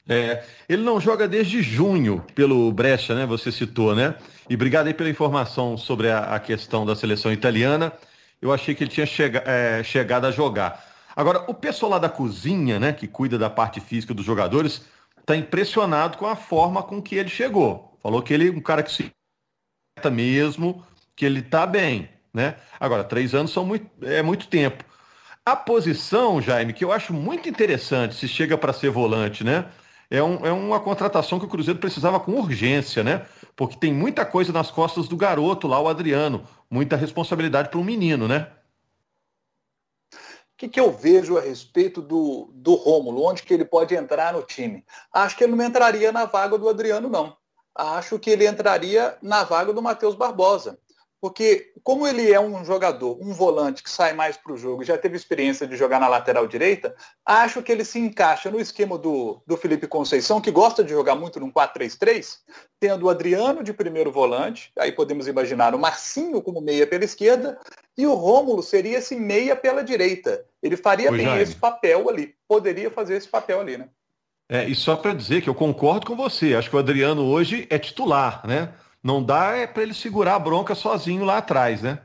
É, 0.09 0.45
ele 0.69 0.83
não 0.83 1.01
joga 1.01 1.29
desde 1.29 1.63
junho 1.63 2.25
pelo 2.35 2.73
Brescia, 2.73 3.15
né? 3.15 3.27
Você 3.27 3.53
citou, 3.53 3.95
né? 3.95 4.15
E 4.49 4.55
obrigado 4.55 4.89
aí 4.89 4.95
pela 4.95 5.09
informação 5.09 5.77
sobre 5.77 6.11
a, 6.11 6.35
a 6.35 6.41
questão 6.41 6.85
da 6.85 6.97
seleção 6.97 7.33
italiana. 7.33 7.93
Eu 8.41 8.53
achei 8.53 8.75
que 8.75 8.83
ele 8.83 8.91
tinha 8.91 9.07
chega, 9.07 9.43
é, 9.47 9.83
chegado 9.85 10.27
a 10.27 10.31
jogar. 10.31 10.85
Agora, 11.15 11.45
o 11.49 11.55
pessoal 11.55 11.93
lá 11.93 11.99
da 11.99 12.09
cozinha, 12.09 12.81
né, 12.81 12.93
que 12.93 13.07
cuida 13.07 13.39
da 13.39 13.49
parte 13.49 13.81
física 13.81 14.15
dos 14.15 14.25
jogadores, 14.25 14.83
está 15.21 15.37
impressionado 15.37 16.19
com 16.19 16.27
a 16.27 16.35
forma 16.35 16.83
com 16.83 17.01
que 17.01 17.15
ele 17.17 17.29
chegou. 17.29 17.97
Falou 18.03 18.23
que 18.23 18.35
ele 18.35 18.49
é 18.49 18.51
um 18.51 18.61
cara 18.61 18.83
que 18.83 18.91
se 18.91 19.13
mesmo, 20.11 20.85
que 21.15 21.25
ele 21.25 21.41
está 21.41 21.67
bem, 21.67 22.09
né? 22.35 22.57
Agora, 22.81 23.05
três 23.05 23.35
anos 23.35 23.53
são 23.53 23.65
muito, 23.65 23.87
é 24.03 24.23
muito 24.23 24.49
tempo. 24.49 24.85
A 25.45 25.55
posição, 25.55 26.41
Jaime, 26.41 26.73
que 26.73 26.85
eu 26.85 26.91
acho 26.91 27.13
muito 27.13 27.49
interessante, 27.49 28.15
se 28.15 28.27
chega 28.27 28.57
para 28.57 28.73
ser 28.73 28.91
volante, 28.91 29.45
né? 29.45 29.67
É, 30.13 30.23
um, 30.23 30.47
é 30.47 30.53
uma 30.53 30.79
contratação 30.79 31.39
que 31.39 31.47
o 31.47 31.49
Cruzeiro 31.49 31.81
precisava 31.81 32.21
com 32.21 32.33
urgência, 32.33 33.03
né? 33.03 33.27
Porque 33.57 33.77
tem 33.77 33.93
muita 33.93 34.25
coisa 34.25 34.53
nas 34.53 34.71
costas 34.71 35.09
do 35.09 35.17
garoto 35.17 35.67
lá, 35.67 35.81
o 35.81 35.89
Adriano. 35.89 36.45
Muita 36.71 36.97
responsabilidade 36.97 37.71
para 37.71 37.79
um 37.79 37.85
menino, 37.85 38.29
né? 38.29 38.49
que, 40.63 40.69
que 40.69 40.79
eu 40.79 40.93
vejo 40.93 41.37
a 41.37 41.41
respeito 41.41 42.01
do, 42.01 42.49
do 42.55 42.75
Rômulo? 42.75 43.25
Onde 43.25 43.43
que 43.43 43.53
ele 43.53 43.65
pode 43.65 43.97
entrar 43.97 44.33
no 44.33 44.45
time? 44.45 44.85
Acho 45.13 45.37
que 45.37 45.43
ele 45.43 45.57
não 45.57 45.65
entraria 45.65 46.13
na 46.13 46.25
vaga 46.25 46.57
do 46.57 46.69
Adriano, 46.69 47.09
não. 47.09 47.37
Acho 47.75 48.17
que 48.17 48.31
ele 48.31 48.47
entraria 48.47 49.17
na 49.21 49.43
vaga 49.43 49.73
do 49.73 49.83
Matheus 49.83 50.15
Barbosa. 50.15 50.79
Porque 51.23 51.71
como 51.85 52.05
ele 52.05 52.33
é 52.33 52.41
um 52.41 52.65
jogador, 52.65 53.17
um 53.21 53.33
volante 53.33 53.81
que 53.81 53.89
sai 53.89 54.13
mais 54.13 54.37
para 54.37 54.55
o 54.55 54.57
jogo, 54.57 54.83
já 54.83 54.99
teve 54.99 55.17
experiência 55.17 55.69
de 55.69 55.77
jogar 55.77 56.01
na 56.01 56.09
lateral 56.09 56.49
direita, 56.49 56.97
acho 57.25 57.63
que 57.63 57.71
ele 57.71 57.85
se 57.85 58.01
encaixa 58.01 58.51
no 58.51 58.59
esquema 58.59 58.99
do, 58.99 59.41
do 59.47 59.57
Felipe 59.57 59.87
Conceição, 59.87 60.41
que 60.41 60.51
gosta 60.51 60.83
de 60.83 60.91
jogar 60.91 61.15
muito 61.15 61.39
num 61.39 61.53
4-3-3, 61.53 62.39
tendo 62.81 63.07
o 63.07 63.09
Adriano 63.09 63.63
de 63.63 63.73
primeiro 63.73 64.11
volante, 64.11 64.73
aí 64.77 64.91
podemos 64.91 65.29
imaginar 65.29 65.77
o 65.77 65.79
Marcinho 65.79 66.43
como 66.43 66.61
meia 66.61 66.89
pela 66.89 67.05
esquerda, 67.05 67.57
e 67.97 68.05
o 68.05 68.15
Rômulo 68.15 68.61
seria 68.61 68.99
esse 68.99 69.15
meia 69.15 69.55
pela 69.55 69.85
direita. 69.85 70.45
Ele 70.61 70.77
faria 70.77 71.13
Oi, 71.13 71.19
bem 71.19 71.27
Jaime. 71.27 71.43
esse 71.43 71.55
papel 71.55 72.11
ali, 72.11 72.35
poderia 72.49 72.91
fazer 72.91 73.15
esse 73.15 73.29
papel 73.29 73.61
ali, 73.61 73.79
né? 73.79 73.89
É, 74.49 74.65
e 74.65 74.75
só 74.75 74.97
para 74.97 75.15
dizer 75.15 75.41
que 75.41 75.49
eu 75.49 75.55
concordo 75.55 76.05
com 76.05 76.17
você, 76.17 76.57
acho 76.57 76.69
que 76.69 76.75
o 76.75 76.81
Adriano 76.81 77.25
hoje 77.25 77.65
é 77.71 77.79
titular, 77.79 78.45
né? 78.45 78.75
Não 79.03 79.23
dá 79.23 79.57
é 79.57 79.67
para 79.67 79.83
ele 79.83 79.95
segurar 79.95 80.37
a 80.37 80.39
bronca 80.39 80.75
sozinho 80.75 81.25
lá 81.25 81.39
atrás, 81.39 81.83
né? 81.83 82.01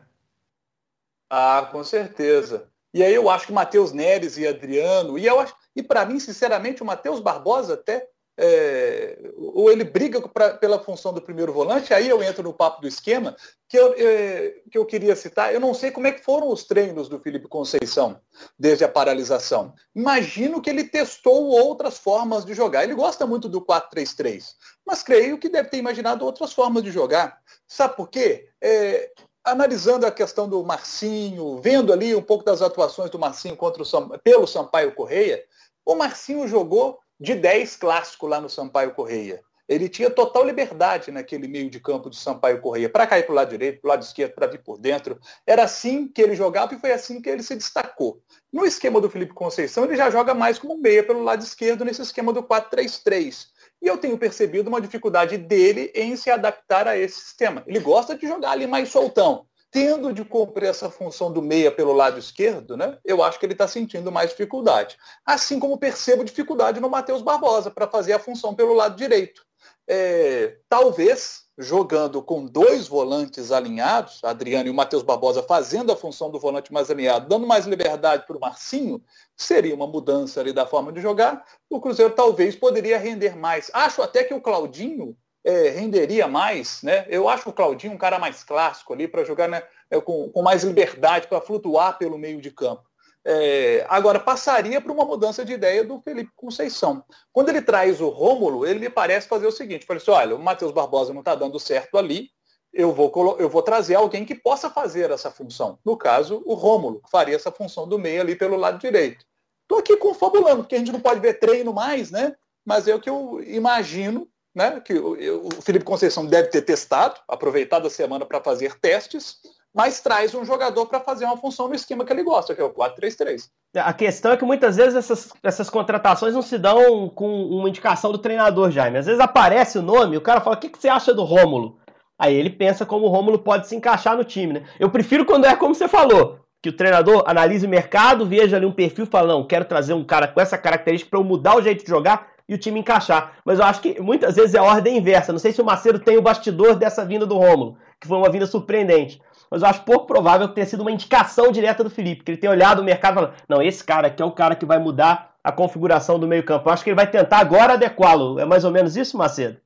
Ah, 1.29 1.67
com 1.71 1.83
certeza. 1.83 2.69
E 2.93 3.03
aí 3.03 3.13
eu 3.13 3.29
acho 3.29 3.47
que 3.47 3.53
Matheus 3.53 3.91
Neres 3.91 4.37
e 4.37 4.47
Adriano, 4.47 5.17
e 5.17 5.25
eu 5.25 5.39
acho, 5.39 5.53
e 5.75 5.83
para 5.83 6.05
mim, 6.05 6.19
sinceramente, 6.19 6.81
o 6.81 6.85
Matheus 6.85 7.19
Barbosa 7.19 7.75
até 7.75 8.07
é, 8.37 9.17
ou 9.35 9.71
ele 9.71 9.83
briga 9.83 10.21
pra, 10.29 10.53
pela 10.53 10.79
função 10.79 11.11
do 11.11 11.21
primeiro 11.21 11.51
volante, 11.51 11.93
aí 11.93 12.07
eu 12.07 12.21
entro 12.21 12.43
no 12.43 12.53
papo 12.53 12.81
do 12.81 12.87
esquema, 12.87 13.35
que 13.67 13.77
eu, 13.77 13.95
é, 13.97 14.61
que 14.71 14.77
eu 14.77 14.85
queria 14.85 15.15
citar, 15.15 15.53
eu 15.53 15.59
não 15.59 15.73
sei 15.73 15.89
como 15.89 16.05
é 16.05 16.11
que 16.11 16.23
foram 16.23 16.49
os 16.49 16.63
treinos 16.63 17.09
do 17.09 17.19
Felipe 17.19 17.47
Conceição 17.47 18.21
desde 18.57 18.83
a 18.83 18.89
paralisação. 18.89 19.73
Imagino 19.95 20.61
que 20.61 20.69
ele 20.69 20.83
testou 20.83 21.47
outras 21.47 21.97
formas 21.97 22.45
de 22.45 22.53
jogar. 22.53 22.83
Ele 22.83 22.93
gosta 22.93 23.25
muito 23.25 23.49
do 23.49 23.59
4-3-3, 23.61 24.53
mas 24.85 25.01
creio 25.01 25.39
que 25.39 25.49
deve 25.49 25.69
ter 25.69 25.77
imaginado 25.77 26.23
outras 26.23 26.53
formas 26.53 26.83
de 26.83 26.91
jogar. 26.91 27.41
Sabe 27.67 27.95
por 27.95 28.07
quê? 28.09 28.47
É, 28.61 29.11
analisando 29.43 30.05
a 30.05 30.11
questão 30.11 30.47
do 30.47 30.63
Marcinho, 30.63 31.59
vendo 31.59 31.91
ali 31.91 32.13
um 32.13 32.21
pouco 32.21 32.45
das 32.45 32.61
atuações 32.61 33.09
do 33.09 33.17
Marcinho 33.17 33.55
contra 33.55 33.81
o 33.81 34.19
pelo 34.19 34.45
Sampaio 34.45 34.93
Correia, 34.93 35.43
o 35.85 35.95
Marcinho 35.95 36.47
jogou 36.47 36.99
de 37.19 37.35
10 37.35 37.75
clássico 37.77 38.27
lá 38.27 38.39
no 38.39 38.49
Sampaio 38.49 38.93
Correia. 38.93 39.41
Ele 39.67 39.89
tinha 39.89 40.09
total 40.09 40.45
liberdade 40.45 41.11
naquele 41.11 41.45
meio 41.45 41.69
de 41.69 41.79
campo 41.79 42.09
do 42.09 42.15
Sampaio 42.15 42.61
Correia, 42.61 42.89
para 42.89 43.05
cair 43.05 43.23
para 43.23 43.33
o 43.33 43.35
lado 43.35 43.49
direito, 43.49 43.81
para 43.81 43.87
o 43.87 43.91
lado 43.91 44.03
esquerdo, 44.03 44.33
para 44.33 44.47
vir 44.47 44.63
por 44.63 44.77
dentro. 44.77 45.19
Era 45.45 45.63
assim 45.63 46.07
que 46.07 46.21
ele 46.21 46.35
jogava 46.35 46.73
e 46.73 46.79
foi 46.79 46.93
assim 46.93 47.21
que 47.21 47.29
ele 47.29 47.43
se 47.43 47.53
destacou. 47.53 48.21
No 48.51 48.65
esquema 48.65 49.01
do 49.01 49.09
Felipe 49.09 49.33
Conceição, 49.33 49.83
ele 49.83 49.97
já 49.97 50.09
joga 50.09 50.33
mais 50.33 50.57
como 50.57 50.77
meia 50.77 51.03
pelo 51.03 51.21
lado 51.21 51.43
esquerdo, 51.43 51.83
nesse 51.83 52.01
esquema 52.01 52.31
do 52.31 52.43
4-3-3. 52.43 53.47
E 53.81 53.87
eu 53.87 53.97
tenho 53.97 54.17
percebido 54.17 54.69
uma 54.69 54.79
dificuldade 54.79 55.37
dele 55.37 55.91
em 55.93 56.15
se 56.15 56.31
adaptar 56.31 56.87
a 56.87 56.97
esse 56.97 57.19
sistema. 57.19 57.61
Ele 57.67 57.79
gosta 57.79 58.17
de 58.17 58.25
jogar 58.25 58.51
ali 58.51 58.65
mais 58.65 58.87
soltão 58.89 59.45
tendo 59.77 60.11
de 60.11 60.25
cumprir 60.25 60.69
essa 60.69 60.89
função 60.89 61.31
do 61.31 61.39
meia 61.39 61.71
pelo 61.71 61.93
lado 61.93 62.17
esquerdo, 62.17 62.75
né, 62.75 62.97
eu 63.05 63.21
acho 63.21 63.39
que 63.39 63.45
ele 63.45 63.53
está 63.53 63.67
sentindo 63.67 64.11
mais 64.11 64.31
dificuldade. 64.31 64.97
Assim 65.23 65.59
como 65.59 65.77
percebo 65.77 66.23
dificuldade 66.23 66.79
no 66.79 66.89
Matheus 66.89 67.21
Barbosa 67.21 67.69
para 67.69 67.87
fazer 67.87 68.13
a 68.13 68.19
função 68.19 68.55
pelo 68.55 68.73
lado 68.73 68.95
direito. 68.95 69.45
É, 69.87 70.57
talvez 70.67 71.45
jogando 71.59 72.23
com 72.23 72.43
dois 72.43 72.87
volantes 72.87 73.51
alinhados, 73.51 74.19
Adriano 74.23 74.67
e 74.67 74.71
o 74.71 74.73
Matheus 74.73 75.03
Barbosa 75.03 75.43
fazendo 75.43 75.91
a 75.91 75.95
função 75.95 76.31
do 76.31 76.39
volante 76.39 76.73
mais 76.73 76.89
alinhado, 76.89 77.27
dando 77.27 77.45
mais 77.45 77.67
liberdade 77.67 78.25
para 78.25 78.37
o 78.37 78.39
Marcinho, 78.39 78.99
seria 79.35 79.75
uma 79.75 79.85
mudança 79.85 80.39
ali 80.39 80.53
da 80.53 80.65
forma 80.65 80.91
de 80.91 81.01
jogar. 81.01 81.45
O 81.69 81.79
Cruzeiro 81.79 82.15
talvez 82.15 82.55
poderia 82.55 82.97
render 82.97 83.35
mais. 83.35 83.69
Acho 83.75 84.01
até 84.01 84.23
que 84.23 84.33
o 84.33 84.41
Claudinho 84.41 85.15
é, 85.43 85.69
renderia 85.69 86.27
mais, 86.27 86.81
né? 86.83 87.05
Eu 87.09 87.29
acho 87.29 87.49
o 87.49 87.53
Claudinho 87.53 87.93
um 87.93 87.97
cara 87.97 88.19
mais 88.19 88.43
clássico 88.43 88.93
ali 88.93 89.07
para 89.07 89.23
jogar 89.23 89.47
né, 89.47 89.63
é, 89.89 89.99
com, 89.99 90.29
com, 90.29 90.41
mais 90.41 90.63
liberdade, 90.63 91.27
para 91.27 91.41
flutuar 91.41 91.97
pelo 91.97 92.17
meio 92.17 92.41
de 92.41 92.51
campo. 92.51 92.83
É, 93.23 93.85
agora, 93.89 94.19
passaria 94.19 94.79
por 94.79 94.91
uma 94.91 95.03
mudança 95.03 95.43
de 95.43 95.53
ideia 95.53 95.83
do 95.83 95.99
Felipe 96.01 96.31
Conceição. 96.35 97.03
Quando 97.33 97.49
ele 97.49 97.61
traz 97.61 97.99
o 97.99 98.09
Rômulo, 98.09 98.65
ele 98.65 98.79
me 98.79 98.89
parece 98.89 99.27
fazer 99.27 99.47
o 99.47 99.51
seguinte, 99.51 99.85
assim, 99.89 100.11
olha, 100.11 100.35
o 100.35 100.39
Matheus 100.39 100.71
Barbosa 100.71 101.13
não 101.13 101.19
está 101.19 101.35
dando 101.35 101.59
certo 101.59 101.97
ali, 101.97 102.29
eu 102.73 102.93
vou, 102.93 103.37
eu 103.39 103.49
vou 103.49 103.61
trazer 103.61 103.95
alguém 103.95 104.23
que 104.23 104.35
possa 104.35 104.69
fazer 104.69 105.11
essa 105.11 105.31
função. 105.31 105.79
No 105.83 105.97
caso, 105.97 106.41
o 106.45 106.53
Rômulo, 106.53 107.01
que 107.01 107.09
faria 107.09 107.35
essa 107.35 107.51
função 107.51 107.87
do 107.87 107.97
meio 107.97 108.21
ali 108.21 108.35
pelo 108.35 108.55
lado 108.55 108.79
direito. 108.79 109.25
Estou 109.63 109.79
aqui 109.79 109.97
confabulando, 109.97 110.63
porque 110.63 110.75
a 110.75 110.79
gente 110.79 110.91
não 110.91 110.99
pode 110.99 111.19
ver 111.19 111.39
treino 111.39 111.73
mais, 111.73 112.11
né? 112.11 112.35
Mas 112.65 112.87
é 112.87 112.95
o 112.95 112.99
que 112.99 113.09
eu 113.09 113.41
imagino 113.45 114.29
né, 114.57 114.81
que 114.83 114.95
o, 114.95 115.45
o 115.45 115.61
Felipe 115.61 115.85
Conceição 115.85 116.25
deve 116.25 116.47
ter 116.47 116.63
testado, 116.63 117.13
aproveitado 117.27 117.85
a 117.85 117.91
semana 117.91 118.25
para 118.25 118.41
fazer 118.41 118.73
testes, 118.79 119.37
mas 119.71 120.01
traz 120.01 120.33
um 120.33 120.43
jogador 120.43 120.87
para 120.87 120.99
fazer 120.99 121.25
uma 121.25 121.37
função 121.37 121.67
no 121.67 121.75
esquema 121.75 122.03
que 122.03 122.11
ele 122.11 122.23
gosta, 122.23 122.55
que 122.55 122.61
é 122.61 122.63
o 122.63 122.71
4-3-3. 122.71 123.49
A 123.75 123.93
questão 123.93 124.31
é 124.31 124.37
que 124.37 124.43
muitas 124.43 124.75
vezes 124.75 124.95
essas, 124.95 125.29
essas 125.43 125.69
contratações 125.69 126.33
não 126.33 126.41
se 126.41 126.57
dão 126.57 127.07
com 127.07 127.43
uma 127.45 127.69
indicação 127.69 128.11
do 128.11 128.17
treinador, 128.17 128.71
Jaime. 128.71 128.97
Às 128.97 129.05
vezes 129.05 129.21
aparece 129.21 129.77
o 129.77 129.83
nome, 129.83 130.17
o 130.17 130.21
cara 130.21 130.41
fala: 130.41 130.55
o 130.55 130.59
que, 130.59 130.69
que 130.69 130.79
você 130.79 130.89
acha 130.89 131.13
do 131.13 131.23
Rômulo? 131.23 131.77
Aí 132.17 132.33
ele 132.33 132.49
pensa 132.49 132.83
como 132.83 133.05
o 133.05 133.09
Rômulo 133.09 133.37
pode 133.37 133.67
se 133.67 133.75
encaixar 133.75 134.17
no 134.17 134.23
time, 134.23 134.53
né? 134.53 134.63
Eu 134.79 134.89
prefiro 134.89 135.23
quando 135.23 135.45
é 135.45 135.55
como 135.55 135.75
você 135.75 135.87
falou, 135.87 136.39
que 136.63 136.69
o 136.69 136.75
treinador 136.75 137.23
analise 137.27 137.67
o 137.67 137.69
mercado, 137.69 138.25
veja 138.25 138.57
ali 138.57 138.65
um 138.65 138.71
perfil 138.71 139.03
e 139.03 139.07
fala: 139.07 139.27
não, 139.27 139.45
quero 139.45 139.65
trazer 139.65 139.93
um 139.93 140.03
cara 140.03 140.27
com 140.27 140.41
essa 140.41 140.57
característica 140.57 141.11
para 141.11 141.19
eu 141.19 141.23
mudar 141.23 141.55
o 141.55 141.61
jeito 141.61 141.83
de 141.83 141.89
jogar 141.91 142.36
e 142.47 142.53
o 142.53 142.57
time 142.57 142.79
encaixar. 142.79 143.33
Mas 143.43 143.59
eu 143.59 143.65
acho 143.65 143.81
que 143.81 143.99
muitas 144.01 144.35
vezes 144.35 144.55
é 144.55 144.59
a 144.59 144.63
ordem 144.63 144.97
inversa. 144.97 145.31
Não 145.31 145.39
sei 145.39 145.51
se 145.51 145.61
o 145.61 145.65
Macedo 145.65 145.99
tem 145.99 146.17
o 146.17 146.21
bastidor 146.21 146.75
dessa 146.75 147.05
vinda 147.05 147.25
do 147.25 147.37
Rômulo, 147.37 147.77
que 147.99 148.07
foi 148.07 148.17
uma 148.17 148.31
vinda 148.31 148.45
surpreendente. 148.45 149.21
Mas 149.49 149.61
eu 149.61 149.67
acho 149.67 149.83
pouco 149.83 150.07
provável 150.07 150.47
que 150.47 150.55
tenha 150.55 150.67
sido 150.67 150.81
uma 150.81 150.91
indicação 150.91 151.51
direta 151.51 151.83
do 151.83 151.89
Felipe, 151.89 152.23
que 152.23 152.31
ele 152.31 152.37
tenha 152.37 152.51
olhado 152.51 152.79
o 152.79 152.83
mercado 152.83 153.13
e 153.13 153.15
falado: 153.15 153.33
não, 153.47 153.61
esse 153.61 153.83
cara 153.83 154.07
aqui 154.07 154.21
é 154.21 154.25
o 154.25 154.31
cara 154.31 154.55
que 154.55 154.65
vai 154.65 154.79
mudar 154.79 155.35
a 155.43 155.51
configuração 155.51 156.19
do 156.19 156.27
meio-campo. 156.27 156.69
Acho 156.69 156.83
que 156.83 156.89
ele 156.89 156.95
vai 156.95 157.09
tentar 157.09 157.39
agora 157.39 157.73
adequá-lo. 157.73 158.39
É 158.39 158.45
mais 158.45 158.65
ou 158.65 158.71
menos 158.71 158.97
isso, 158.97 159.17
Macedo? 159.17 159.57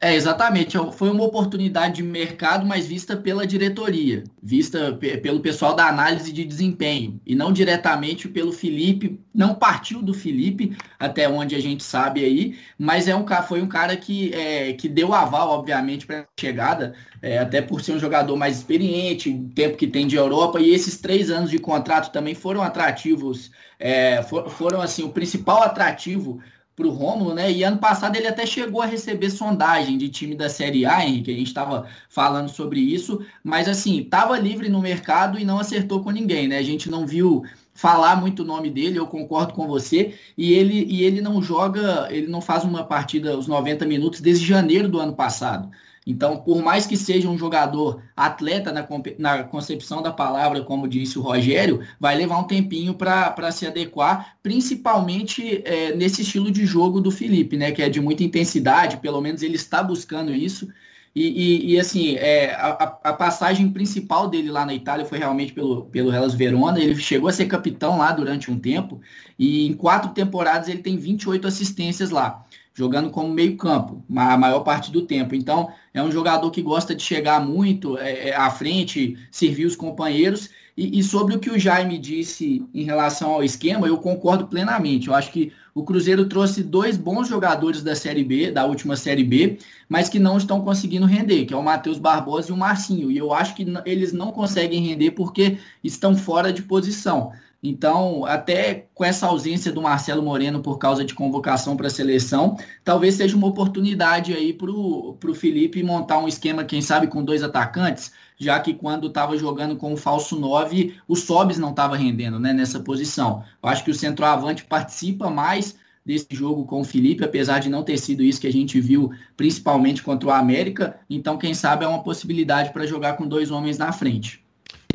É, 0.00 0.14
exatamente. 0.14 0.76
É 0.76 0.92
foi 0.92 1.10
uma 1.10 1.24
oportunidade 1.24 1.96
de 1.96 2.02
mercado, 2.04 2.64
mas 2.64 2.86
vista 2.86 3.16
pela 3.16 3.44
diretoria, 3.44 4.22
vista 4.40 4.96
pelo 5.22 5.40
pessoal 5.40 5.74
da 5.74 5.88
análise 5.88 6.32
de 6.32 6.44
desempenho, 6.44 7.20
e 7.26 7.34
não 7.34 7.52
diretamente 7.52 8.28
pelo 8.28 8.52
Felipe. 8.52 9.20
Não 9.34 9.54
partiu 9.56 10.00
do 10.00 10.14
Felipe, 10.14 10.76
até 10.98 11.28
onde 11.28 11.54
a 11.56 11.60
gente 11.60 11.82
sabe 11.82 12.24
aí, 12.24 12.56
mas 12.78 13.08
é 13.08 13.14
um, 13.16 13.24
foi 13.46 13.60
um 13.60 13.66
cara 13.68 13.96
que, 13.96 14.32
é, 14.32 14.72
que 14.72 14.88
deu 14.88 15.12
aval, 15.12 15.50
obviamente, 15.50 16.06
para 16.06 16.20
a 16.20 16.26
chegada, 16.40 16.94
é, 17.20 17.38
até 17.38 17.60
por 17.60 17.80
ser 17.80 17.92
um 17.92 17.98
jogador 17.98 18.36
mais 18.36 18.58
experiente, 18.58 19.30
o 19.30 19.48
tempo 19.54 19.76
que 19.76 19.86
tem 19.86 20.06
de 20.06 20.16
Europa, 20.16 20.60
e 20.60 20.70
esses 20.70 20.96
três 21.00 21.30
anos 21.30 21.50
de 21.50 21.58
contrato 21.58 22.12
também 22.12 22.34
foram 22.34 22.62
atrativos, 22.62 23.50
é, 23.78 24.22
for, 24.22 24.48
foram 24.48 24.80
assim, 24.80 25.02
o 25.04 25.10
principal 25.10 25.62
atrativo 25.62 26.40
para 26.78 26.86
o 26.86 26.90
Rômulo, 26.90 27.34
né? 27.34 27.50
E 27.50 27.64
ano 27.64 27.78
passado 27.78 28.14
ele 28.14 28.28
até 28.28 28.46
chegou 28.46 28.80
a 28.80 28.86
receber 28.86 29.30
sondagem 29.30 29.98
de 29.98 30.08
time 30.08 30.36
da 30.36 30.48
Série 30.48 30.86
A, 30.86 31.04
Henrique, 31.04 31.32
a 31.32 31.34
gente 31.34 31.48
estava 31.48 31.88
falando 32.08 32.48
sobre 32.48 32.78
isso, 32.78 33.20
mas 33.42 33.68
assim, 33.68 33.98
estava 33.98 34.38
livre 34.38 34.68
no 34.68 34.80
mercado 34.80 35.40
e 35.40 35.44
não 35.44 35.58
acertou 35.58 36.04
com 36.04 36.10
ninguém, 36.10 36.46
né? 36.46 36.56
A 36.56 36.62
gente 36.62 36.88
não 36.88 37.04
viu 37.04 37.42
falar 37.74 38.14
muito 38.16 38.42
o 38.42 38.46
nome 38.46 38.70
dele, 38.70 38.96
eu 38.96 39.08
concordo 39.08 39.54
com 39.54 39.66
você, 39.66 40.14
e 40.36 40.52
ele, 40.52 40.84
e 40.84 41.02
ele 41.02 41.20
não 41.20 41.42
joga, 41.42 42.06
ele 42.10 42.28
não 42.28 42.40
faz 42.40 42.62
uma 42.62 42.84
partida 42.84 43.36
os 43.36 43.48
90 43.48 43.84
minutos 43.84 44.20
desde 44.20 44.46
janeiro 44.46 44.88
do 44.88 45.00
ano 45.00 45.14
passado. 45.14 45.68
Então, 46.08 46.38
por 46.38 46.62
mais 46.62 46.86
que 46.86 46.96
seja 46.96 47.28
um 47.28 47.36
jogador 47.36 48.00
atleta 48.16 48.72
na, 48.72 48.88
na 49.18 49.44
concepção 49.44 50.00
da 50.00 50.10
palavra, 50.10 50.62
como 50.62 50.88
disse 50.88 51.18
o 51.18 51.22
Rogério, 51.22 51.82
vai 52.00 52.16
levar 52.16 52.38
um 52.38 52.44
tempinho 52.44 52.94
para 52.94 53.52
se 53.52 53.66
adequar, 53.66 54.38
principalmente 54.42 55.60
é, 55.66 55.94
nesse 55.94 56.22
estilo 56.22 56.50
de 56.50 56.64
jogo 56.64 56.98
do 56.98 57.10
Felipe, 57.10 57.58
né? 57.58 57.72
Que 57.72 57.82
é 57.82 57.90
de 57.90 58.00
muita 58.00 58.24
intensidade, 58.24 58.96
pelo 58.96 59.20
menos 59.20 59.42
ele 59.42 59.56
está 59.56 59.82
buscando 59.82 60.34
isso. 60.34 60.66
E, 61.14 61.26
e, 61.26 61.74
e 61.74 61.80
assim, 61.80 62.14
é, 62.14 62.54
a, 62.54 62.98
a, 63.04 63.12
passagem 63.12 63.68
principal 63.68 64.28
dele 64.28 64.50
lá 64.50 64.64
na 64.64 64.72
Itália 64.72 65.04
foi 65.04 65.18
realmente 65.18 65.52
pelo, 65.52 65.84
pelo 65.86 66.10
Hellas 66.10 66.32
Verona. 66.32 66.80
Ele 66.80 66.96
chegou 66.96 67.28
a 67.28 67.32
ser 67.34 67.44
capitão 67.44 67.98
lá 67.98 68.12
durante 68.12 68.50
um 68.50 68.58
tempo, 68.58 68.98
e 69.38 69.66
em 69.66 69.74
quatro 69.74 70.10
temporadas 70.12 70.68
ele 70.68 70.80
tem 70.80 70.96
28 70.96 71.46
assistências 71.46 72.08
lá 72.08 72.46
jogando 72.78 73.10
como 73.10 73.34
meio 73.34 73.56
campo, 73.56 74.04
a 74.14 74.36
maior 74.36 74.60
parte 74.60 74.92
do 74.92 75.02
tempo. 75.02 75.34
Então, 75.34 75.68
é 75.92 76.00
um 76.00 76.12
jogador 76.12 76.48
que 76.52 76.62
gosta 76.62 76.94
de 76.94 77.02
chegar 77.02 77.44
muito 77.44 77.98
é, 77.98 78.28
é, 78.28 78.36
à 78.36 78.48
frente, 78.50 79.18
servir 79.32 79.66
os 79.66 79.74
companheiros. 79.74 80.48
E, 80.76 80.96
e, 80.96 81.02
sobre 81.02 81.34
o 81.34 81.40
que 81.40 81.50
o 81.50 81.58
Jaime 81.58 81.98
disse 81.98 82.64
em 82.72 82.84
relação 82.84 83.32
ao 83.32 83.42
esquema, 83.42 83.88
eu 83.88 83.98
concordo 83.98 84.46
plenamente. 84.46 85.08
Eu 85.08 85.14
acho 85.14 85.32
que 85.32 85.52
o 85.74 85.82
Cruzeiro 85.82 86.28
trouxe 86.28 86.62
dois 86.62 86.96
bons 86.96 87.26
jogadores 87.26 87.82
da 87.82 87.96
Série 87.96 88.22
B, 88.22 88.52
da 88.52 88.64
última 88.64 88.94
Série 88.94 89.24
B, 89.24 89.58
mas 89.88 90.08
que 90.08 90.20
não 90.20 90.38
estão 90.38 90.60
conseguindo 90.60 91.04
render, 91.04 91.46
que 91.46 91.54
é 91.54 91.56
o 91.56 91.64
Matheus 91.64 91.98
Barbosa 91.98 92.50
e 92.50 92.52
o 92.52 92.56
Marcinho. 92.56 93.10
E 93.10 93.18
eu 93.18 93.34
acho 93.34 93.56
que 93.56 93.66
eles 93.84 94.12
não 94.12 94.30
conseguem 94.30 94.86
render 94.86 95.10
porque 95.10 95.58
estão 95.82 96.16
fora 96.16 96.52
de 96.52 96.62
posição. 96.62 97.32
Então, 97.62 98.24
até 98.24 98.86
com 98.94 99.04
essa 99.04 99.26
ausência 99.26 99.72
do 99.72 99.82
Marcelo 99.82 100.22
Moreno 100.22 100.60
por 100.60 100.78
causa 100.78 101.04
de 101.04 101.12
convocação 101.12 101.76
para 101.76 101.88
a 101.88 101.90
seleção, 101.90 102.56
talvez 102.84 103.16
seja 103.16 103.36
uma 103.36 103.48
oportunidade 103.48 104.32
aí 104.32 104.52
para 104.52 104.70
o 104.70 105.34
Felipe 105.34 105.82
montar 105.82 106.18
um 106.18 106.28
esquema, 106.28 106.64
quem 106.64 106.80
sabe, 106.80 107.08
com 107.08 107.24
dois 107.24 107.42
atacantes, 107.42 108.12
já 108.36 108.60
que 108.60 108.72
quando 108.72 109.08
estava 109.08 109.36
jogando 109.36 109.76
com 109.76 109.92
o 109.92 109.96
falso 109.96 110.38
9, 110.38 110.96
o 111.08 111.16
Sobis 111.16 111.58
não 111.58 111.70
estava 111.70 111.96
rendendo 111.96 112.38
né, 112.38 112.52
nessa 112.52 112.78
posição. 112.78 113.42
Eu 113.60 113.68
acho 113.68 113.84
que 113.84 113.90
o 113.90 113.94
centroavante 113.94 114.64
participa 114.64 115.28
mais 115.28 115.76
desse 116.06 116.28
jogo 116.30 116.64
com 116.64 116.80
o 116.80 116.84
Felipe, 116.84 117.24
apesar 117.24 117.58
de 117.58 117.68
não 117.68 117.82
ter 117.82 117.98
sido 117.98 118.22
isso 118.22 118.40
que 118.40 118.46
a 118.46 118.52
gente 118.52 118.80
viu, 118.80 119.10
principalmente 119.36 120.02
contra 120.02 120.28
o 120.28 120.32
América. 120.32 120.98
Então, 121.10 121.36
quem 121.36 121.52
sabe 121.52 121.84
é 121.84 121.88
uma 121.88 122.04
possibilidade 122.04 122.72
para 122.72 122.86
jogar 122.86 123.14
com 123.14 123.26
dois 123.26 123.50
homens 123.50 123.76
na 123.76 123.92
frente. 123.92 124.47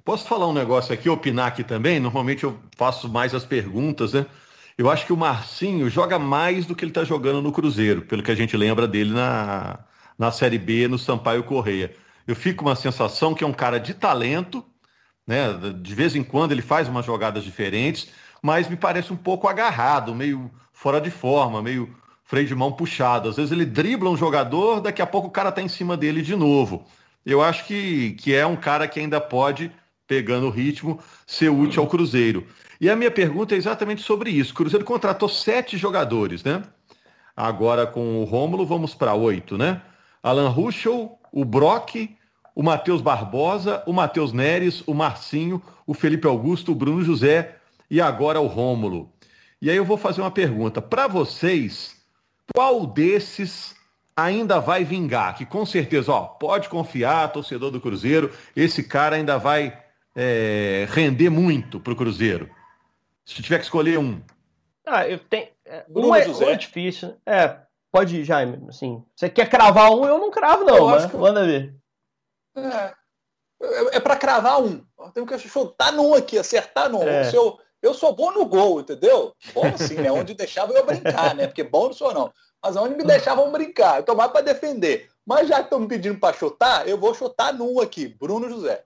Posso 0.03 0.27
falar 0.27 0.47
um 0.47 0.53
negócio 0.53 0.93
aqui, 0.93 1.09
opinar 1.09 1.47
aqui 1.47 1.63
também? 1.63 1.97
Normalmente 1.97 2.43
eu 2.43 2.59
faço 2.75 3.07
mais 3.07 3.33
as 3.33 3.45
perguntas, 3.45 4.11
né? 4.11 4.25
Eu 4.77 4.89
acho 4.89 5.05
que 5.05 5.13
o 5.13 5.17
Marcinho 5.17 5.89
joga 5.89 6.19
mais 6.19 6.65
do 6.65 6.75
que 6.75 6.83
ele 6.83 6.91
está 6.91 7.05
jogando 7.05 7.41
no 7.41 7.53
Cruzeiro, 7.53 8.01
pelo 8.01 8.21
que 8.21 8.31
a 8.31 8.35
gente 8.35 8.57
lembra 8.57 8.85
dele 8.85 9.13
na, 9.13 9.79
na 10.17 10.29
Série 10.31 10.57
B, 10.57 10.89
no 10.89 10.99
Sampaio 10.99 11.43
Correia. 11.43 11.95
Eu 12.27 12.35
fico 12.35 12.63
com 12.63 12.69
uma 12.69 12.75
sensação 12.75 13.33
que 13.33 13.45
é 13.45 13.47
um 13.47 13.53
cara 13.53 13.79
de 13.79 13.93
talento, 13.93 14.65
né? 15.25 15.53
De 15.81 15.95
vez 15.95 16.15
em 16.17 16.23
quando 16.23 16.51
ele 16.51 16.61
faz 16.61 16.89
umas 16.89 17.05
jogadas 17.05 17.43
diferentes, 17.43 18.09
mas 18.41 18.67
me 18.67 18.75
parece 18.75 19.13
um 19.13 19.17
pouco 19.17 19.47
agarrado, 19.47 20.13
meio 20.13 20.51
fora 20.73 20.99
de 20.99 21.11
forma, 21.11 21.61
meio 21.61 21.95
freio 22.25 22.47
de 22.47 22.55
mão 22.55 22.73
puxado. 22.73 23.29
Às 23.29 23.37
vezes 23.37 23.53
ele 23.53 23.65
dribla 23.65 24.09
um 24.09 24.17
jogador, 24.17 24.81
daqui 24.81 25.01
a 25.01 25.07
pouco 25.07 25.29
o 25.29 25.31
cara 25.31 25.47
está 25.47 25.61
em 25.61 25.69
cima 25.69 25.95
dele 25.95 26.21
de 26.21 26.35
novo. 26.35 26.85
Eu 27.25 27.41
acho 27.41 27.65
que, 27.65 28.11
que 28.15 28.35
é 28.35 28.45
um 28.45 28.57
cara 28.57 28.85
que 28.85 28.99
ainda 28.99 29.21
pode 29.21 29.71
pegando 30.07 30.47
o 30.47 30.49
ritmo, 30.49 30.99
ser 31.25 31.49
útil 31.49 31.81
ao 31.81 31.89
Cruzeiro. 31.89 32.45
E 32.79 32.89
a 32.89 32.95
minha 32.95 33.11
pergunta 33.11 33.55
é 33.55 33.57
exatamente 33.57 34.01
sobre 34.01 34.29
isso. 34.29 34.51
O 34.51 34.55
Cruzeiro 34.55 34.85
contratou 34.85 35.29
sete 35.29 35.77
jogadores, 35.77 36.43
né? 36.43 36.63
Agora 37.35 37.87
com 37.87 38.21
o 38.21 38.25
Rômulo 38.25 38.65
vamos 38.65 38.93
para 38.93 39.13
oito, 39.13 39.57
né? 39.57 39.81
Alan 40.21 40.49
Ruschel, 40.49 41.17
o 41.31 41.43
Brock, 41.43 42.15
o 42.55 42.61
Matheus 42.61 43.01
Barbosa, 43.01 43.83
o 43.85 43.93
Matheus 43.93 44.31
Neres, 44.31 44.83
o 44.85 44.93
Marcinho, 44.93 45.61
o 45.87 45.93
Felipe 45.93 46.27
Augusto, 46.27 46.71
o 46.71 46.75
Bruno 46.75 47.03
José 47.03 47.55
e 47.89 47.99
agora 47.99 48.39
o 48.39 48.47
Rômulo. 48.47 49.11
E 49.61 49.69
aí 49.69 49.77
eu 49.77 49.85
vou 49.85 49.97
fazer 49.97 50.21
uma 50.21 50.31
pergunta. 50.31 50.81
Para 50.81 51.07
vocês, 51.07 51.95
qual 52.53 52.85
desses 52.85 53.75
ainda 54.15 54.59
vai 54.59 54.83
vingar? 54.83 55.35
Que 55.35 55.45
com 55.45 55.65
certeza, 55.65 56.11
ó, 56.11 56.21
pode 56.21 56.69
confiar, 56.69 57.31
torcedor 57.31 57.71
do 57.71 57.81
Cruzeiro, 57.81 58.31
esse 58.55 58.83
cara 58.83 59.15
ainda 59.15 59.37
vai 59.37 59.82
é, 60.15 60.87
render 60.89 61.29
muito 61.29 61.79
para 61.79 61.93
o 61.93 61.95
Cruzeiro? 61.95 62.49
Se 63.25 63.41
tiver 63.41 63.57
que 63.57 63.63
escolher 63.63 63.97
um. 63.97 64.21
Ah, 64.85 65.07
eu 65.07 65.19
tenho. 65.19 65.47
É, 65.65 65.85
um, 65.89 66.15
é, 66.15 66.27
um 66.27 66.49
é 66.49 66.55
difícil. 66.55 67.15
É, 67.25 67.57
pode 67.91 68.17
ir, 68.17 68.25
Jaime. 68.25 68.65
Assim, 68.67 69.03
você 69.15 69.29
quer 69.29 69.49
cravar 69.49 69.91
um? 69.91 70.05
Eu 70.05 70.17
não 70.17 70.29
cravo, 70.29 70.63
não. 70.65 70.87
mas 70.87 71.05
que... 71.05 71.15
Manda 71.15 71.45
ver. 71.45 71.73
É, 72.55 72.93
é, 73.61 73.95
é 73.95 73.99
para 73.99 74.17
cravar 74.17 74.61
um. 74.61 74.85
Eu 74.99 75.11
tenho 75.11 75.25
que 75.25 75.37
chutar 75.39 75.93
num 75.93 76.13
aqui, 76.13 76.37
acertar 76.37 76.89
num. 76.89 77.03
É. 77.03 77.23
Se 77.25 77.35
eu, 77.35 77.57
eu 77.81 77.93
sou 77.93 78.13
bom 78.13 78.31
no 78.31 78.45
gol, 78.45 78.81
entendeu? 78.81 79.33
Bom 79.53 79.65
assim, 79.65 79.95
né? 79.95 80.11
Onde 80.11 80.33
deixava 80.33 80.73
eu 80.73 80.85
brincar, 80.85 81.33
né? 81.33 81.47
Porque 81.47 81.63
bom 81.63 81.87
não 81.87 81.93
sou 81.93 82.13
não. 82.13 82.31
Mas 82.61 82.75
onde 82.75 82.95
me 82.95 83.03
deixavam 83.03 83.51
brincar. 83.51 83.97
Eu 83.97 84.03
tô 84.03 84.15
mais 84.15 84.31
para 84.31 84.41
defender. 84.41 85.09
Mas 85.25 85.47
já 85.47 85.57
que 85.57 85.63
estão 85.63 85.79
me 85.79 85.87
pedindo 85.87 86.19
para 86.19 86.35
chutar, 86.35 86.87
eu 86.87 86.97
vou 86.97 87.13
chutar 87.13 87.53
num 87.53 87.79
aqui. 87.79 88.07
Bruno 88.07 88.49
José. 88.49 88.83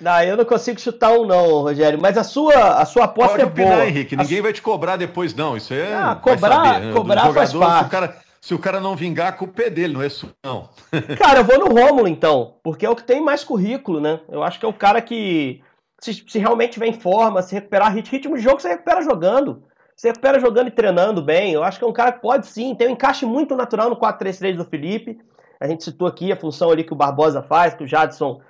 Não, 0.00 0.22
eu 0.22 0.36
não 0.36 0.44
consigo 0.44 0.80
chutar 0.80 1.12
um 1.12 1.24
não, 1.24 1.62
Rogério, 1.62 2.00
mas 2.00 2.18
a 2.18 2.24
sua, 2.24 2.80
a 2.80 2.84
sua 2.84 3.04
aposta 3.04 3.32
Pode 3.32 3.42
é 3.42 3.46
opinar, 3.46 3.76
boa. 3.76 3.86
Henrique, 3.86 4.16
ninguém 4.16 4.40
a... 4.40 4.42
vai 4.42 4.52
te 4.52 4.60
cobrar 4.60 4.96
depois 4.96 5.34
não, 5.34 5.56
isso 5.56 5.72
é... 5.72 5.94
Ah, 5.94 6.16
cobrar, 6.16 6.64
saber, 6.64 6.86
né? 6.86 6.92
cobrar 6.92 7.26
jogador, 7.26 7.34
faz 7.34 7.52
parte. 7.52 7.78
Se 7.78 7.86
o, 7.86 7.90
cara, 7.90 8.16
se 8.40 8.54
o 8.54 8.58
cara 8.58 8.80
não 8.80 8.96
vingar, 8.96 9.28
a 9.28 9.32
culpa 9.32 9.62
é 9.62 9.70
dele, 9.70 9.94
não 9.94 10.02
é 10.02 10.08
sua, 10.08 10.30
não. 10.44 10.68
Cara, 11.16 11.40
eu 11.40 11.44
vou 11.44 11.58
no 11.58 11.66
Rômulo 11.66 12.08
então, 12.08 12.56
porque 12.62 12.84
é 12.84 12.90
o 12.90 12.96
que 12.96 13.04
tem 13.04 13.20
mais 13.20 13.44
currículo, 13.44 14.00
né? 14.00 14.20
Eu 14.28 14.42
acho 14.42 14.58
que 14.58 14.66
é 14.66 14.68
o 14.68 14.72
cara 14.72 15.00
que, 15.00 15.62
se, 16.00 16.24
se 16.26 16.38
realmente 16.38 16.78
vem 16.78 16.90
em 16.90 17.00
forma, 17.00 17.40
se 17.40 17.54
recuperar 17.54 17.94
ritmo 17.94 18.36
de 18.36 18.42
jogo, 18.42 18.60
você 18.60 18.68
recupera 18.68 19.00
jogando. 19.00 19.62
Você 19.96 20.08
recupera 20.08 20.40
jogando 20.40 20.68
e 20.68 20.72
treinando 20.72 21.22
bem. 21.22 21.52
Eu 21.52 21.62
acho 21.62 21.78
que 21.78 21.84
é 21.84 21.88
um 21.88 21.92
cara 21.92 22.10
que 22.10 22.20
pode 22.20 22.46
sim, 22.48 22.74
tem 22.74 22.88
um 22.88 22.92
encaixe 22.92 23.24
muito 23.24 23.54
natural 23.54 23.88
no 23.88 23.96
4-3-3 23.96 24.56
do 24.56 24.64
Felipe. 24.64 25.18
A 25.60 25.68
gente 25.68 25.84
citou 25.84 26.08
aqui 26.08 26.32
a 26.32 26.36
função 26.36 26.70
ali 26.70 26.82
que 26.82 26.92
o 26.92 26.96
Barbosa 26.96 27.42
faz, 27.42 27.74
que 27.74 27.84
o 27.84 27.86
Jadson 27.86 28.40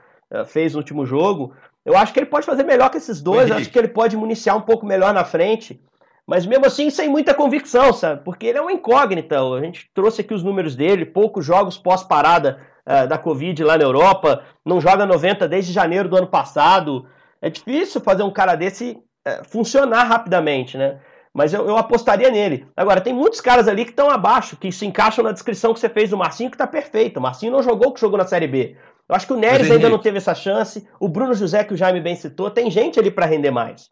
fez 0.47 0.73
no 0.73 0.79
último 0.79 1.07
jogo. 1.07 1.53
Eu 1.85 1.97
acho 1.97 2.13
que 2.13 2.19
ele 2.19 2.27
pode 2.27 2.47
fazer 2.47 2.63
melhor 2.63 2.91
que 2.91 2.97
esses 2.97 3.21
dois, 3.21 3.51
acho 3.51 3.71
que 3.71 3.79
ele 3.79 3.89
pode 3.89 4.17
municiar 4.17 4.57
um 4.57 4.63
pouco 4.63 4.87
melhor 4.87 5.13
na 5.13 5.25
frente, 5.25 5.81
mas 6.27 6.47
mesmo 6.47 6.65
assim 6.65 6.89
sem 6.89 7.09
muita 7.09 7.35
convicção, 7.35 7.93
sabe? 7.93 8.23
Porque 8.25 8.47
ele 8.47 8.59
é 8.59 8.61
uma 8.61 8.73
incógnita. 8.73 9.39
A 9.41 9.61
gente 9.61 9.91
trouxe 9.93 10.23
aqui 10.23 10.33
os 10.33 10.43
números 10.43 10.75
dele, 10.75 11.05
poucos 11.05 11.45
jogos 11.45 11.77
pós-parada 11.77 12.59
uh, 12.87 13.07
da 13.07 13.19
Covid 13.19 13.63
lá 13.63 13.77
na 13.77 13.85
Europa, 13.85 14.43
não 14.65 14.81
joga 14.81 15.05
90 15.05 15.47
desde 15.47 15.73
janeiro 15.73 16.09
do 16.09 16.17
ano 16.17 16.27
passado. 16.27 17.07
É 17.43 17.51
difícil 17.51 18.01
fazer 18.01 18.23
um 18.23 18.31
cara 18.31 18.55
desse 18.55 18.93
uh, 19.29 19.45
funcionar 19.45 20.05
rapidamente, 20.05 20.79
né? 20.79 20.99
Mas 21.35 21.53
eu, 21.53 21.67
eu, 21.67 21.77
apostaria 21.77 22.31
nele. 22.31 22.65
Agora, 22.77 23.01
tem 23.01 23.13
muitos 23.13 23.41
caras 23.41 23.67
ali 23.67 23.85
que 23.85 23.91
estão 23.91 24.09
abaixo, 24.09 24.57
que 24.57 24.71
se 24.71 24.87
encaixam 24.87 25.25
na 25.25 25.33
descrição 25.33 25.75
que 25.75 25.81
você 25.81 25.89
fez 25.89 26.11
do 26.11 26.17
Marcinho, 26.17 26.51
que 26.51 26.57
tá 26.57 26.67
perfeito. 26.67 27.17
O 27.17 27.21
Marcinho 27.21 27.51
não 27.51 27.63
jogou 27.63 27.89
o 27.89 27.93
que 27.93 28.01
jogou 28.01 28.17
na 28.17 28.25
Série 28.25 28.47
B. 28.47 28.77
Eu 29.09 29.15
acho 29.15 29.27
que 29.27 29.33
o 29.33 29.37
Neres 29.37 29.71
ainda 29.71 29.89
não 29.89 29.99
teve 29.99 30.19
essa 30.19 30.35
chance. 30.35 30.87
O 30.99 31.09
Bruno 31.09 31.35
José, 31.35 31.63
que 31.63 31.75
o 31.75 31.77
Jaime 31.77 32.01
bem 32.01 32.17
citou, 32.17 32.51
tem 32.51 32.71
gente 32.71 32.99
ali 32.99 33.11
para 33.11 33.27
render 33.27 33.51
mais. 33.51 33.91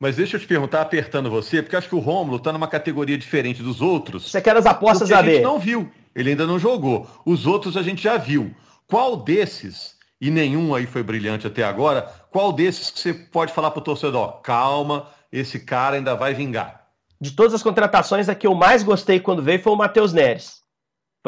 Mas 0.00 0.16
deixa 0.16 0.36
eu 0.36 0.40
te 0.40 0.46
perguntar, 0.46 0.80
apertando 0.80 1.28
você, 1.28 1.60
porque 1.60 1.74
acho 1.74 1.88
que 1.88 1.94
o 1.94 1.98
Rômulo 1.98 2.36
está 2.36 2.52
numa 2.52 2.68
categoria 2.68 3.18
diferente 3.18 3.62
dos 3.62 3.80
outros. 3.80 4.30
Você 4.30 4.40
quer 4.40 4.56
as 4.56 4.64
apostas 4.64 5.10
a 5.10 5.18
A 5.18 5.22
gente 5.22 5.42
não 5.42 5.58
viu. 5.58 5.90
Ele 6.14 6.30
ainda 6.30 6.46
não 6.46 6.58
jogou. 6.58 7.06
Os 7.26 7.46
outros 7.46 7.76
a 7.76 7.82
gente 7.82 8.02
já 8.02 8.16
viu. 8.16 8.54
Qual 8.86 9.16
desses, 9.16 9.96
e 10.20 10.30
nenhum 10.30 10.74
aí 10.74 10.86
foi 10.86 11.02
brilhante 11.02 11.46
até 11.46 11.64
agora, 11.64 12.02
qual 12.30 12.52
desses 12.52 12.90
que 12.90 13.00
você 13.00 13.12
pode 13.12 13.52
falar 13.52 13.72
para 13.72 13.80
o 13.80 13.84
torcedor? 13.84 14.40
Calma, 14.40 15.08
esse 15.32 15.60
cara 15.60 15.96
ainda 15.96 16.14
vai 16.14 16.32
vingar. 16.32 16.86
De 17.20 17.32
todas 17.32 17.52
as 17.52 17.62
contratações, 17.62 18.28
a 18.28 18.34
que 18.34 18.46
eu 18.46 18.54
mais 18.54 18.84
gostei 18.84 19.18
quando 19.18 19.42
veio 19.42 19.60
foi 19.60 19.72
o 19.72 19.76
Matheus 19.76 20.12
Neres. 20.12 20.62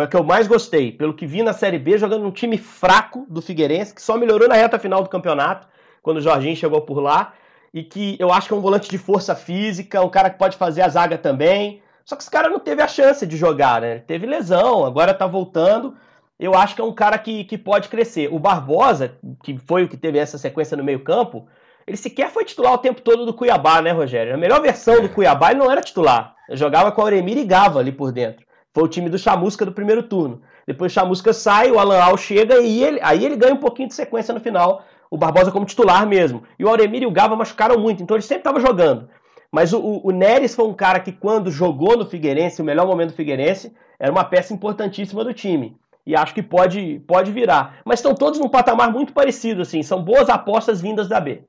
Foi 0.00 0.06
a 0.06 0.08
que 0.08 0.16
eu 0.16 0.24
mais 0.24 0.48
gostei, 0.48 0.90
pelo 0.90 1.12
que 1.12 1.26
vi 1.26 1.42
na 1.42 1.52
Série 1.52 1.78
B, 1.78 1.98
jogando 1.98 2.24
um 2.24 2.30
time 2.30 2.56
fraco 2.56 3.26
do 3.28 3.42
Figueirense, 3.42 3.94
que 3.94 4.00
só 4.00 4.16
melhorou 4.16 4.48
na 4.48 4.54
reta 4.54 4.78
final 4.78 5.02
do 5.02 5.10
campeonato, 5.10 5.68
quando 6.02 6.16
o 6.16 6.20
Jorginho 6.22 6.56
chegou 6.56 6.80
por 6.80 7.00
lá, 7.00 7.34
e 7.74 7.82
que 7.82 8.16
eu 8.18 8.32
acho 8.32 8.48
que 8.48 8.54
é 8.54 8.56
um 8.56 8.62
volante 8.62 8.88
de 8.88 8.96
força 8.96 9.34
física, 9.34 10.00
um 10.00 10.08
cara 10.08 10.30
que 10.30 10.38
pode 10.38 10.56
fazer 10.56 10.80
a 10.80 10.88
zaga 10.88 11.18
também. 11.18 11.82
Só 12.02 12.16
que 12.16 12.22
esse 12.22 12.30
cara 12.30 12.48
não 12.48 12.58
teve 12.58 12.80
a 12.80 12.88
chance 12.88 13.26
de 13.26 13.36
jogar, 13.36 13.82
né? 13.82 13.98
Teve 13.98 14.24
lesão, 14.24 14.86
agora 14.86 15.12
tá 15.12 15.26
voltando. 15.26 15.94
Eu 16.38 16.54
acho 16.54 16.74
que 16.74 16.80
é 16.80 16.84
um 16.84 16.94
cara 16.94 17.18
que, 17.18 17.44
que 17.44 17.58
pode 17.58 17.90
crescer. 17.90 18.32
O 18.32 18.38
Barbosa, 18.38 19.18
que 19.44 19.58
foi 19.58 19.84
o 19.84 19.88
que 19.88 19.98
teve 19.98 20.18
essa 20.18 20.38
sequência 20.38 20.78
no 20.78 20.82
meio-campo, 20.82 21.46
ele 21.86 21.98
sequer 21.98 22.30
foi 22.30 22.46
titular 22.46 22.72
o 22.72 22.78
tempo 22.78 23.02
todo 23.02 23.26
do 23.26 23.34
Cuiabá, 23.34 23.82
né, 23.82 23.90
Rogério? 23.90 24.32
A 24.32 24.38
melhor 24.38 24.62
versão 24.62 25.02
do 25.02 25.10
Cuiabá 25.10 25.50
ele 25.50 25.60
não 25.60 25.70
era 25.70 25.82
titular. 25.82 26.34
Ele 26.48 26.56
jogava 26.56 26.90
com 26.90 27.02
o 27.02 27.04
Auremir 27.04 27.36
e 27.36 27.44
Gava 27.44 27.80
ali 27.80 27.92
por 27.92 28.10
dentro. 28.12 28.48
Foi 28.72 28.84
o 28.84 28.88
time 28.88 29.08
do 29.08 29.18
Chamusca 29.18 29.64
do 29.64 29.72
primeiro 29.72 30.02
turno. 30.02 30.42
Depois 30.66 30.92
o 30.92 30.94
Chamusca 30.94 31.32
sai, 31.32 31.70
o 31.70 31.78
Alan 31.78 32.00
Al 32.00 32.16
chega 32.16 32.60
e 32.60 32.82
ele, 32.82 33.00
aí 33.02 33.24
ele 33.24 33.36
ganha 33.36 33.54
um 33.54 33.58
pouquinho 33.58 33.88
de 33.88 33.94
sequência 33.94 34.32
no 34.32 34.40
final. 34.40 34.84
O 35.10 35.18
Barbosa 35.18 35.50
como 35.50 35.66
titular 35.66 36.06
mesmo. 36.06 36.44
E 36.58 36.64
o 36.64 36.68
Auremir 36.68 37.02
e 37.02 37.06
o 37.06 37.10
Gava 37.10 37.34
machucaram 37.34 37.78
muito, 37.80 38.02
então 38.02 38.16
ele 38.16 38.22
sempre 38.22 38.42
estava 38.42 38.60
jogando. 38.60 39.08
Mas 39.50 39.72
o, 39.72 40.00
o, 40.04 40.12
Neres 40.12 40.54
foi 40.54 40.64
um 40.66 40.74
cara 40.74 41.00
que, 41.00 41.10
quando 41.10 41.50
jogou 41.50 41.96
no 41.96 42.06
Figueirense, 42.06 42.62
o 42.62 42.64
melhor 42.64 42.86
momento 42.86 43.10
do 43.10 43.16
Figueirense, 43.16 43.74
era 43.98 44.12
uma 44.12 44.22
peça 44.22 44.54
importantíssima 44.54 45.24
do 45.24 45.34
time. 45.34 45.76
E 46.06 46.14
acho 46.14 46.32
que 46.32 46.42
pode, 46.42 47.02
pode 47.06 47.32
virar. 47.32 47.80
Mas 47.84 47.98
estão 47.98 48.14
todos 48.14 48.38
num 48.38 48.48
patamar 48.48 48.92
muito 48.92 49.12
parecido, 49.12 49.62
assim. 49.62 49.82
São 49.82 50.02
boas 50.02 50.28
apostas 50.28 50.80
vindas 50.80 51.08
da 51.08 51.18
B. 51.18 51.42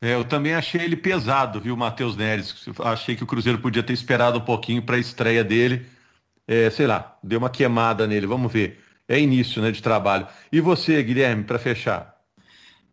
É, 0.00 0.14
eu 0.14 0.24
também 0.24 0.54
achei 0.54 0.80
ele 0.80 0.96
pesado, 0.96 1.60
viu, 1.60 1.76
Matheus 1.76 2.16
Neres? 2.16 2.68
Achei 2.80 3.14
que 3.14 3.22
o 3.22 3.26
Cruzeiro 3.26 3.58
podia 3.58 3.82
ter 3.82 3.92
esperado 3.92 4.38
um 4.38 4.44
pouquinho 4.44 4.82
para 4.82 4.96
a 4.96 5.00
estreia 5.00 5.44
dele. 5.44 5.86
É, 6.46 6.70
sei 6.70 6.86
lá, 6.86 7.18
deu 7.22 7.38
uma 7.38 7.50
queimada 7.50 8.06
nele, 8.06 8.26
vamos 8.26 8.52
ver. 8.52 8.80
É 9.08 9.18
início 9.18 9.60
né, 9.60 9.70
de 9.70 9.82
trabalho. 9.82 10.26
E 10.50 10.60
você, 10.60 11.02
Guilherme, 11.02 11.44
para 11.44 11.58
fechar? 11.58 12.16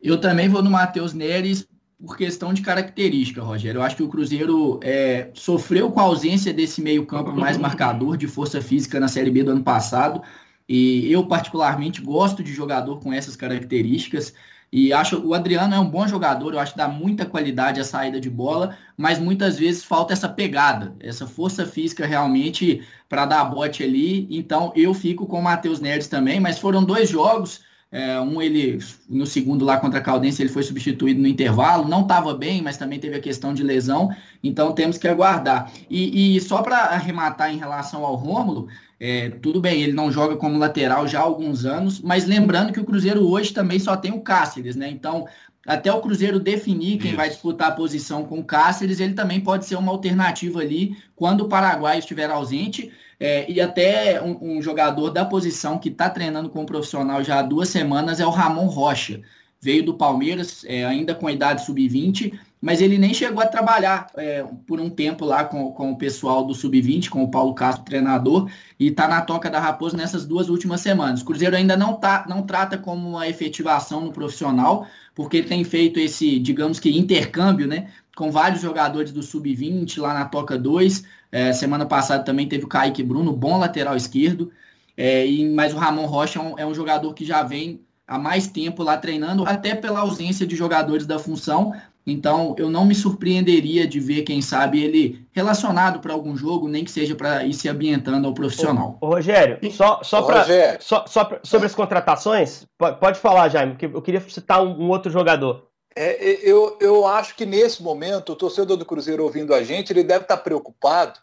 Eu 0.01 0.19
também 0.19 0.47
vou 0.47 0.63
no 0.63 0.69
Matheus 0.69 1.13
Neres 1.13 1.67
por 1.99 2.15
questão 2.15 2.53
de 2.53 2.61
característica, 2.61 3.41
Rogério. 3.41 3.79
Eu 3.79 3.83
acho 3.83 3.95
que 3.95 4.03
o 4.03 4.07
Cruzeiro 4.07 4.79
é, 4.81 5.29
sofreu 5.33 5.91
com 5.91 5.99
a 5.99 6.03
ausência 6.03 6.53
desse 6.53 6.81
meio-campo 6.81 7.31
mais 7.33 7.57
marcador 7.57 8.15
de 8.15 8.27
força 8.27 8.61
física 8.61 8.99
na 8.99 9.07
Série 9.07 9.29
B 9.29 9.43
do 9.43 9.51
ano 9.51 9.63
passado. 9.63 10.21
E 10.67 11.11
eu, 11.11 11.25
particularmente, 11.25 12.01
gosto 12.01 12.41
de 12.41 12.53
jogador 12.53 12.99
com 12.99 13.11
essas 13.11 13.35
características. 13.35 14.33
E 14.71 14.93
acho 14.93 15.19
o 15.25 15.33
Adriano 15.33 15.73
é 15.73 15.79
um 15.79 15.89
bom 15.89 16.07
jogador, 16.07 16.53
eu 16.53 16.59
acho 16.59 16.73
que 16.73 16.77
dá 16.77 16.87
muita 16.87 17.25
qualidade 17.25 17.79
à 17.79 17.83
saída 17.83 18.19
de 18.19 18.29
bola, 18.29 18.77
mas 18.95 19.17
muitas 19.19 19.57
vezes 19.57 19.83
falta 19.83 20.13
essa 20.13 20.29
pegada, 20.29 20.95
essa 20.99 21.25
força 21.25 21.65
física 21.65 22.05
realmente 22.05 22.85
para 23.07 23.25
dar 23.25 23.45
bote 23.45 23.83
ali. 23.83 24.27
Então 24.29 24.71
eu 24.75 24.93
fico 24.93 25.25
com 25.25 25.39
o 25.39 25.43
Matheus 25.43 25.79
Neres 25.79 26.07
também, 26.07 26.39
mas 26.39 26.59
foram 26.59 26.83
dois 26.83 27.09
jogos. 27.09 27.61
É, 27.91 28.19
um 28.21 28.39
ele 28.39 28.77
no 29.09 29.25
segundo 29.25 29.65
lá 29.65 29.77
contra 29.77 29.99
a 29.99 30.01
Caldense 30.01 30.43
ele 30.43 30.49
foi 30.49 30.61
substituído 30.61 31.19
no 31.19 31.27
intervalo, 31.27 31.87
não 31.87 32.01
estava 32.01 32.35
bem, 32.35 32.61
mas 32.61 32.77
também 32.77 32.99
teve 32.99 33.15
a 33.15 33.19
questão 33.19 33.51
de 33.51 33.63
lesão, 33.63 34.15
então 34.43 34.73
temos 34.73 34.97
que 34.97 35.07
aguardar. 35.07 35.71
E, 35.89 36.35
e 36.35 36.41
só 36.41 36.61
para 36.61 36.77
arrematar 36.77 37.51
em 37.51 37.57
relação 37.57 38.05
ao 38.05 38.15
Rômulo, 38.15 38.67
é, 38.99 39.29
tudo 39.29 39.61
bem, 39.61 39.81
ele 39.81 39.93
não 39.93 40.11
joga 40.11 40.35
como 40.35 40.59
lateral 40.59 41.07
já 41.07 41.19
há 41.19 41.23
alguns 41.23 41.65
anos, 41.65 41.99
mas 42.01 42.25
lembrando 42.25 42.73
que 42.73 42.79
o 42.79 42.85
Cruzeiro 42.85 43.25
hoje 43.25 43.53
também 43.53 43.79
só 43.79 43.97
tem 43.97 44.11
o 44.11 44.21
Cáceres, 44.21 44.75
né? 44.75 44.89
Então, 44.89 45.25
até 45.65 45.91
o 45.91 46.01
Cruzeiro 46.01 46.39
definir 46.39 46.97
quem 46.97 47.09
Isso. 47.09 47.17
vai 47.17 47.29
disputar 47.29 47.69
a 47.69 47.75
posição 47.75 48.23
com 48.23 48.39
o 48.39 48.43
Cáceres, 48.43 48.99
ele 48.99 49.13
também 49.13 49.41
pode 49.41 49.65
ser 49.65 49.75
uma 49.75 49.91
alternativa 49.91 50.61
ali 50.61 50.97
quando 51.15 51.41
o 51.41 51.49
Paraguai 51.49 51.99
estiver 51.99 52.29
ausente. 52.29 52.91
É, 53.19 53.51
e 53.51 53.59
até 53.59 54.21
um, 54.21 54.57
um, 54.57 54.61
jogador 54.61 55.09
da 55.09 55.25
posição 55.25 55.77
que 55.77 55.89
está 55.89 56.09
treinando 56.09 56.49
com 56.49 56.63
o 56.63 56.65
profissional 56.65 57.21
já 57.21 57.39
há 57.39 57.41
duas 57.41 57.67
semanas 57.67 58.21
é 58.21 58.25
o 58.25 58.29
Ramon 58.29 58.67
Rocha. 58.67 59.21
Veio 59.61 59.83
do 59.83 59.93
Palmeiras, 59.93 60.63
é, 60.65 60.85
ainda 60.85 61.13
com 61.13 61.27
a 61.27 61.31
idade 61.33 61.65
sub-20, 61.65 62.39
mas 62.61 62.81
ele 62.81 62.97
nem 62.97 63.13
chegou 63.13 63.41
a 63.41 63.47
trabalhar 63.47 64.07
é, 64.15 64.43
por 64.67 64.79
um 64.81 64.89
tempo 64.89 65.23
lá 65.23 65.45
com, 65.45 65.71
com 65.71 65.91
o 65.91 65.97
pessoal 65.97 66.43
do 66.43 66.53
Sub-20, 66.53 67.09
com 67.09 67.23
o 67.23 67.31
Paulo 67.31 67.53
Castro, 67.53 67.85
treinador, 67.85 68.49
e 68.77 68.87
está 68.87 69.07
na 69.07 69.21
toca 69.21 69.49
da 69.49 69.59
Raposa 69.59 69.95
nessas 69.95 70.25
duas 70.25 70.49
últimas 70.49 70.81
semanas. 70.81 71.21
O 71.21 71.25
Cruzeiro 71.25 71.55
ainda 71.55 71.77
não, 71.77 71.93
tá, 71.93 72.25
não 72.27 72.41
trata 72.41 72.77
como 72.77 73.09
uma 73.09 73.27
efetivação 73.27 74.01
no 74.01 74.11
profissional, 74.11 74.85
porque 75.15 75.41
tem 75.41 75.63
feito 75.63 75.99
esse, 75.99 76.37
digamos 76.37 76.79
que, 76.79 76.97
intercâmbio, 76.97 77.65
né? 77.65 77.89
Com 78.15 78.29
vários 78.29 78.61
jogadores 78.61 79.13
do 79.13 79.23
Sub-20 79.23 80.01
lá 80.01 80.13
na 80.13 80.25
Toca 80.25 80.57
2. 80.57 81.03
É, 81.31 81.53
semana 81.53 81.85
passada 81.85 82.23
também 82.23 82.47
teve 82.47 82.65
o 82.65 82.67
Kaique 82.67 83.03
Bruno, 83.03 83.31
bom 83.31 83.57
lateral 83.57 83.95
esquerdo. 83.95 84.51
É, 84.97 85.25
e, 85.25 85.47
mas 85.49 85.73
o 85.73 85.77
Ramon 85.77 86.05
Rocha 86.05 86.39
é 86.39 86.41
um, 86.41 86.59
é 86.59 86.65
um 86.65 86.73
jogador 86.73 87.13
que 87.13 87.23
já 87.23 87.41
vem 87.41 87.79
há 88.09 88.17
mais 88.17 88.47
tempo 88.47 88.81
lá 88.81 88.97
treinando, 88.97 89.45
até 89.45 89.75
pela 89.75 89.99
ausência 89.99 90.45
de 90.45 90.55
jogadores 90.55 91.05
da 91.05 91.19
função, 91.19 91.73
então, 92.11 92.55
eu 92.57 92.69
não 92.69 92.85
me 92.85 92.95
surpreenderia 92.95 93.87
de 93.87 93.99
ver, 93.99 94.23
quem 94.23 94.41
sabe, 94.41 94.83
ele 94.83 95.27
relacionado 95.31 95.99
para 95.99 96.13
algum 96.13 96.35
jogo, 96.35 96.67
nem 96.67 96.83
que 96.83 96.91
seja 96.91 97.15
para 97.15 97.45
ir 97.45 97.53
se 97.53 97.67
ambientando 97.69 98.27
ao 98.27 98.33
profissional. 98.33 98.97
Ô, 99.01 99.07
ô 99.07 99.09
Rogério, 99.09 99.59
só, 99.71 100.01
só, 100.03 100.21
pra, 100.21 100.45
só, 100.79 101.05
só 101.07 101.25
pra, 101.25 101.39
sobre 101.43 101.67
as 101.67 101.75
contratações, 101.75 102.65
pode 102.99 103.19
falar, 103.19 103.49
Jaime, 103.49 103.73
porque 103.73 103.85
eu 103.85 104.01
queria 104.01 104.21
citar 104.21 104.63
um, 104.63 104.85
um 104.85 104.89
outro 104.89 105.11
jogador. 105.11 105.67
É, 105.95 106.39
eu, 106.41 106.77
eu 106.79 107.05
acho 107.05 107.35
que 107.35 107.45
nesse 107.45 107.81
momento, 107.83 108.31
o 108.31 108.35
torcedor 108.35 108.77
do 108.77 108.85
Cruzeiro 108.85 109.23
ouvindo 109.23 109.53
a 109.53 109.63
gente, 109.63 109.91
ele 109.91 110.03
deve 110.03 110.23
estar 110.23 110.37
preocupado 110.37 111.19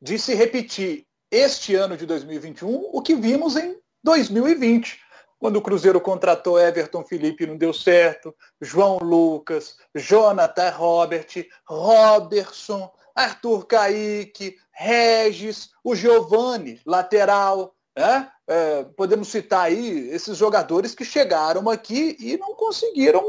de 0.00 0.18
se 0.18 0.34
repetir 0.34 1.04
este 1.30 1.74
ano 1.74 1.96
de 1.96 2.06
2021 2.06 2.90
o 2.92 3.02
que 3.02 3.14
vimos 3.14 3.56
em 3.56 3.76
2020 4.02 4.98
quando 5.40 5.56
o 5.56 5.62
Cruzeiro 5.62 5.98
contratou 6.00 6.60
Everton 6.60 7.02
Felipe 7.02 7.46
não 7.46 7.56
deu 7.56 7.72
certo, 7.72 8.34
João 8.60 8.98
Lucas, 8.98 9.78
Jonathan 9.94 10.70
Robert, 10.70 11.26
Robertson, 11.66 12.92
Arthur 13.14 13.64
Caíque, 13.66 14.56
Regis, 14.70 15.70
o 15.82 15.96
Giovani, 15.96 16.78
lateral. 16.84 17.74
Né? 17.96 18.30
É, 18.46 18.84
podemos 18.96 19.28
citar 19.28 19.62
aí 19.62 20.10
esses 20.10 20.36
jogadores 20.36 20.94
que 20.94 21.06
chegaram 21.06 21.70
aqui 21.70 22.16
e 22.20 22.36
não 22.36 22.54
conseguiram 22.54 23.24